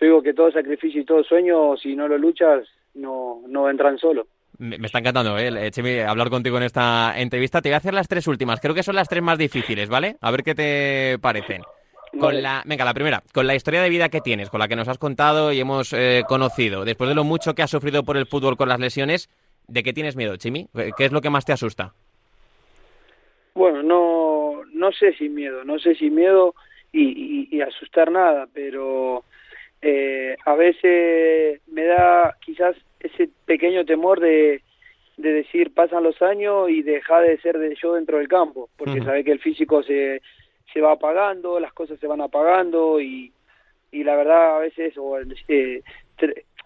yo 0.00 0.06
digo 0.06 0.22
que 0.22 0.34
todo 0.34 0.50
sacrificio 0.52 1.00
y 1.00 1.04
todo 1.04 1.24
sueño, 1.24 1.76
si 1.76 1.96
no 1.96 2.06
lo 2.06 2.18
luchas, 2.18 2.66
no, 2.94 3.42
no 3.48 3.68
entran 3.68 3.98
solo. 3.98 4.26
Me, 4.58 4.78
me 4.78 4.86
está 4.86 4.98
encantando, 4.98 5.38
¿eh? 5.38 5.48
eh, 5.48 5.70
Chimi, 5.70 6.00
hablar 6.00 6.30
contigo 6.30 6.56
en 6.56 6.64
esta 6.64 7.14
entrevista. 7.16 7.60
Te 7.60 7.68
voy 7.68 7.74
a 7.74 7.78
hacer 7.78 7.94
las 7.94 8.08
tres 8.08 8.26
últimas. 8.26 8.60
Creo 8.60 8.74
que 8.74 8.82
son 8.82 8.96
las 8.96 9.08
tres 9.08 9.22
más 9.22 9.38
difíciles, 9.38 9.88
¿vale? 9.88 10.16
A 10.20 10.30
ver 10.30 10.42
qué 10.42 10.54
te 10.54 11.18
parecen. 11.20 11.62
Con 12.12 12.20
Vale. 12.20 12.42
la, 12.42 12.62
venga, 12.66 12.84
la 12.84 12.94
primera, 12.94 13.22
con 13.32 13.46
la 13.46 13.54
historia 13.54 13.82
de 13.82 13.88
vida 13.90 14.08
que 14.08 14.20
tienes, 14.20 14.50
con 14.50 14.60
la 14.60 14.68
que 14.68 14.76
nos 14.76 14.88
has 14.88 14.98
contado 14.98 15.52
y 15.52 15.60
hemos 15.60 15.92
eh, 15.92 16.22
conocido, 16.26 16.84
después 16.84 17.08
de 17.08 17.14
lo 17.14 17.24
mucho 17.24 17.54
que 17.54 17.62
has 17.62 17.70
sufrido 17.70 18.02
por 18.02 18.16
el 18.16 18.26
fútbol 18.26 18.56
con 18.56 18.68
las 18.68 18.80
lesiones, 18.80 19.28
¿de 19.68 19.82
qué 19.82 19.92
tienes 19.92 20.16
miedo, 20.16 20.36
Chimi? 20.36 20.68
¿Qué 20.96 21.04
es 21.04 21.12
lo 21.12 21.20
que 21.20 21.30
más 21.30 21.44
te 21.44 21.52
asusta? 21.52 21.92
Bueno, 23.54 23.82
no, 23.82 24.62
no 24.72 24.92
sé 24.92 25.12
si 25.14 25.28
miedo, 25.28 25.64
no 25.64 25.78
sé 25.78 25.94
si 25.96 26.10
miedo 26.10 26.54
y, 26.92 27.02
y- 27.02 27.56
y 27.56 27.60
asustar 27.60 28.10
nada, 28.10 28.46
pero 28.52 29.24
eh, 29.82 30.36
a 30.44 30.54
veces 30.54 31.60
me 31.66 31.84
da 31.84 32.34
quizás 32.40 32.76
ese 33.00 33.28
pequeño 33.46 33.84
temor 33.84 34.20
de, 34.20 34.62
de 35.16 35.32
decir 35.32 35.74
pasan 35.74 36.04
los 36.04 36.20
años 36.22 36.70
y 36.70 36.82
dejar 36.82 37.24
de 37.24 37.38
ser 37.40 37.58
de 37.58 37.76
yo 37.80 37.94
dentro 37.94 38.18
del 38.18 38.28
campo, 38.28 38.70
porque 38.76 38.98
Ujú. 38.98 39.06
sabes 39.06 39.24
que 39.24 39.32
el 39.32 39.40
físico 39.40 39.82
se, 39.82 40.22
se 40.72 40.80
va 40.80 40.92
apagando, 40.92 41.58
las 41.60 41.72
cosas 41.72 41.98
se 41.98 42.06
van 42.06 42.20
apagando 42.20 43.00
y, 43.00 43.32
y 43.92 44.04
la 44.04 44.16
verdad 44.16 44.56
a 44.56 44.58
veces 44.60 44.94
o, 44.98 45.18
eh, 45.48 45.82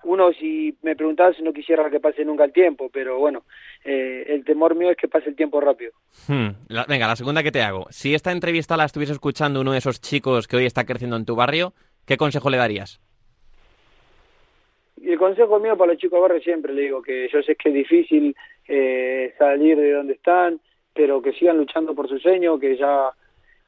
uno 0.05 0.33
si 0.33 0.77
me 0.83 0.97
preguntas 0.97 1.37
no 1.41 1.53
quisiera 1.53 1.89
que 1.89 2.01
pase 2.01 2.25
nunca 2.25 2.45
el 2.45 2.53
tiempo, 2.53 2.91
pero 2.93 3.19
bueno, 3.19 3.45
eh, 3.85 4.25
el 4.29 4.45
temor 4.45 4.75
mío 4.75 4.91
es 4.91 4.97
que 4.97 5.07
pase 5.07 5.29
el 5.29 5.37
tiempo 5.37 5.61
rápido. 5.61 5.93
Hmm, 6.27 6.49
la- 6.69 6.85
venga, 6.89 7.07
la 7.07 7.15
segunda 7.17 7.43
que 7.45 7.53
te 7.53 7.63
hago. 7.63 7.87
Si 7.91 8.13
esta 8.15 8.33
entrevista 8.33 8.77
la 8.77 8.85
estuviese 8.87 9.13
escuchando 9.13 9.61
uno 9.61 9.73
de 9.73 9.79
esos 9.79 10.01
chicos 10.01 10.49
que 10.49 10.57
hoy 10.57 10.67
está 10.67 10.85
creciendo 10.85 11.17
en 11.17 11.25
tu 11.25 11.37
barrio, 11.37 11.73
¿qué 12.05 12.17
consejo 12.17 12.51
le 12.51 12.57
darías? 12.57 13.01
Y 15.01 15.11
el 15.13 15.19
consejo 15.19 15.59
mío 15.59 15.77
para 15.77 15.93
los 15.93 16.01
chicos 16.01 16.17
del 16.17 16.23
barrio 16.23 16.43
siempre 16.43 16.73
le 16.73 16.83
digo 16.83 17.03
que 17.03 17.29
yo 17.33 17.43
sé 17.43 17.57
que 17.57 17.69
es 17.71 17.75
difícil 17.75 18.37
eh, 18.69 19.35
salir 19.39 19.77
de 19.77 19.93
donde 19.93 20.15
están, 20.15 20.61
pero 20.95 21.21
que 21.23 21.33
sigan 21.33 21.59
luchando 21.59 21.95
por 21.95 22.09
su 22.09 22.19
sueño, 22.19 22.59
que 22.59 22.77
ya 22.77 23.11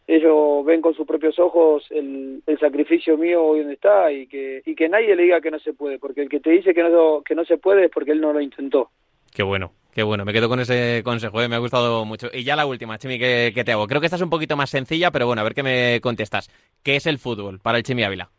ellos 0.07 0.64
ven 0.64 0.81
con 0.81 0.95
sus 0.95 1.07
propios 1.07 1.38
ojos 1.38 1.87
el, 1.90 2.43
el 2.47 2.59
sacrificio 2.59 3.17
mío 3.17 3.43
hoy 3.45 3.61
donde 3.61 3.75
está 3.75 4.12
y 4.12 4.27
que, 4.27 4.62
y 4.64 4.75
que 4.75 4.88
nadie 4.88 5.17
le 5.17 5.25
diga 5.25 5.40
que 5.40 5.51
no 5.51 5.59
se 5.59 5.73
puede, 5.73 5.99
porque 5.99 6.23
el 6.23 6.29
que 6.29 6.40
te 6.40 6.51
dice 6.51 6.75
que 6.75 6.83
no, 6.83 7.23
que 7.23 7.35
no 7.35 7.45
se 7.45 7.59
puede 7.59 7.87
es 7.87 7.90
porque 7.90 8.12
él 8.12 8.21
no 8.21 8.33
lo 8.33 8.40
intentó. 8.40 8.90
Qué 9.33 9.43
bueno, 9.43 9.73
qué 9.95 10.03
bueno. 10.03 10.25
Me 10.25 10.33
quedo 10.33 10.49
con 10.49 10.61
ese 10.61 11.03
consejo, 11.05 11.40
¿eh? 11.43 11.49
me 11.49 11.57
ha 11.57 11.59
gustado 11.59 12.05
mucho. 12.05 12.29
Y 12.33 12.45
ya 12.45 12.55
la 12.55 12.67
última, 12.67 12.99
Chimi, 12.99 13.19
que, 13.19 13.53
que 13.55 13.64
te 13.64 13.73
hago. 13.73 13.87
Creo 13.87 14.01
que 14.01 14.07
esta 14.07 14.17
es 14.17 14.23
un 14.23 14.31
poquito 14.31 14.57
más 14.57 14.71
sencilla, 14.71 15.11
pero 15.11 15.27
bueno, 15.27 15.40
a 15.40 15.45
ver 15.45 15.55
qué 15.55 15.62
me 15.62 16.01
contestas. 16.01 16.49
¿Qué 16.85 16.97
es 16.97 17.07
el 17.07 17.19
fútbol 17.19 17.59
para 17.59 17.79
el 17.79 17.85
Chimi 17.85 18.05
Ávila? 18.05 18.31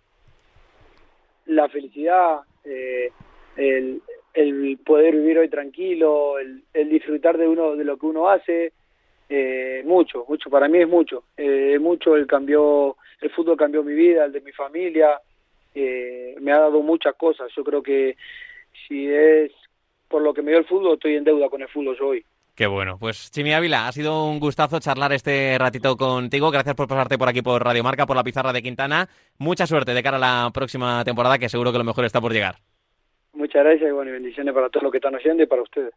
la 1.45 1.69
felicidad, 1.69 2.41
eh, 2.63 3.11
el, 3.55 4.01
el 4.33 4.77
poder 4.85 5.15
vivir 5.15 5.39
hoy 5.39 5.49
tranquilo, 5.49 6.39
el, 6.39 6.63
el 6.73 6.89
disfrutar 6.89 7.37
de 7.37 7.47
uno 7.47 7.75
de 7.75 7.83
lo 7.83 7.97
que 7.97 8.05
uno 8.05 8.29
hace, 8.29 8.73
eh, 9.29 9.83
mucho, 9.85 10.25
mucho, 10.27 10.49
para 10.49 10.67
mí 10.67 10.79
es 10.79 10.87
mucho, 10.87 11.23
eh, 11.37 11.77
mucho 11.79 12.15
el 12.15 12.27
cambió, 12.27 12.97
el 13.21 13.29
fútbol 13.31 13.57
cambió 13.57 13.83
mi 13.83 13.93
vida, 13.93 14.25
el 14.25 14.31
de 14.31 14.41
mi 14.41 14.51
familia, 14.51 15.19
eh, 15.73 16.35
me 16.39 16.51
ha 16.51 16.59
dado 16.59 16.81
muchas 16.81 17.15
cosas, 17.15 17.51
yo 17.55 17.63
creo 17.63 17.81
que 17.81 18.17
si 18.87 19.07
es 19.07 19.51
por 20.07 20.21
lo 20.21 20.33
que 20.33 20.41
me 20.41 20.51
dio 20.51 20.59
el 20.59 20.65
fútbol, 20.65 20.93
estoy 20.93 21.15
en 21.15 21.23
deuda 21.23 21.49
con 21.49 21.61
el 21.61 21.67
fútbol 21.67 21.97
yo 21.97 22.07
hoy. 22.07 22.25
Qué 22.55 22.67
bueno. 22.67 22.97
Pues 22.97 23.31
Chimi 23.31 23.53
Ávila, 23.53 23.87
ha 23.87 23.91
sido 23.91 24.25
un 24.25 24.39
gustazo 24.39 24.79
charlar 24.79 25.11
este 25.11 25.57
ratito 25.59 25.97
contigo. 25.97 26.51
Gracias 26.51 26.73
por 26.73 26.87
pasarte 26.87 27.17
por 27.17 27.27
aquí 27.27 27.41
por 27.41 27.61
Radio 27.61 27.83
Marca, 27.83 28.05
por 28.05 28.15
la 28.15 28.23
pizarra 28.23 28.53
de 28.53 28.61
Quintana. 28.61 29.09
Mucha 29.37 29.67
suerte 29.67 29.93
de 29.93 30.01
cara 30.01 30.15
a 30.15 30.19
la 30.21 30.51
próxima 30.53 31.03
temporada, 31.03 31.37
que 31.37 31.49
seguro 31.49 31.73
que 31.73 31.79
lo 31.79 31.83
mejor 31.83 32.05
está 32.05 32.21
por 32.21 32.31
llegar. 32.31 32.55
Muchas 33.33 33.61
gracias 33.65 33.89
y 33.89 33.91
bueno, 33.91 34.11
y 34.11 34.13
bendiciones 34.13 34.53
para 34.53 34.69
todos 34.69 34.83
los 34.83 34.91
que 34.93 34.99
están 34.99 35.15
oyendo 35.15 35.43
y 35.43 35.47
para 35.47 35.63
ustedes. 35.63 35.93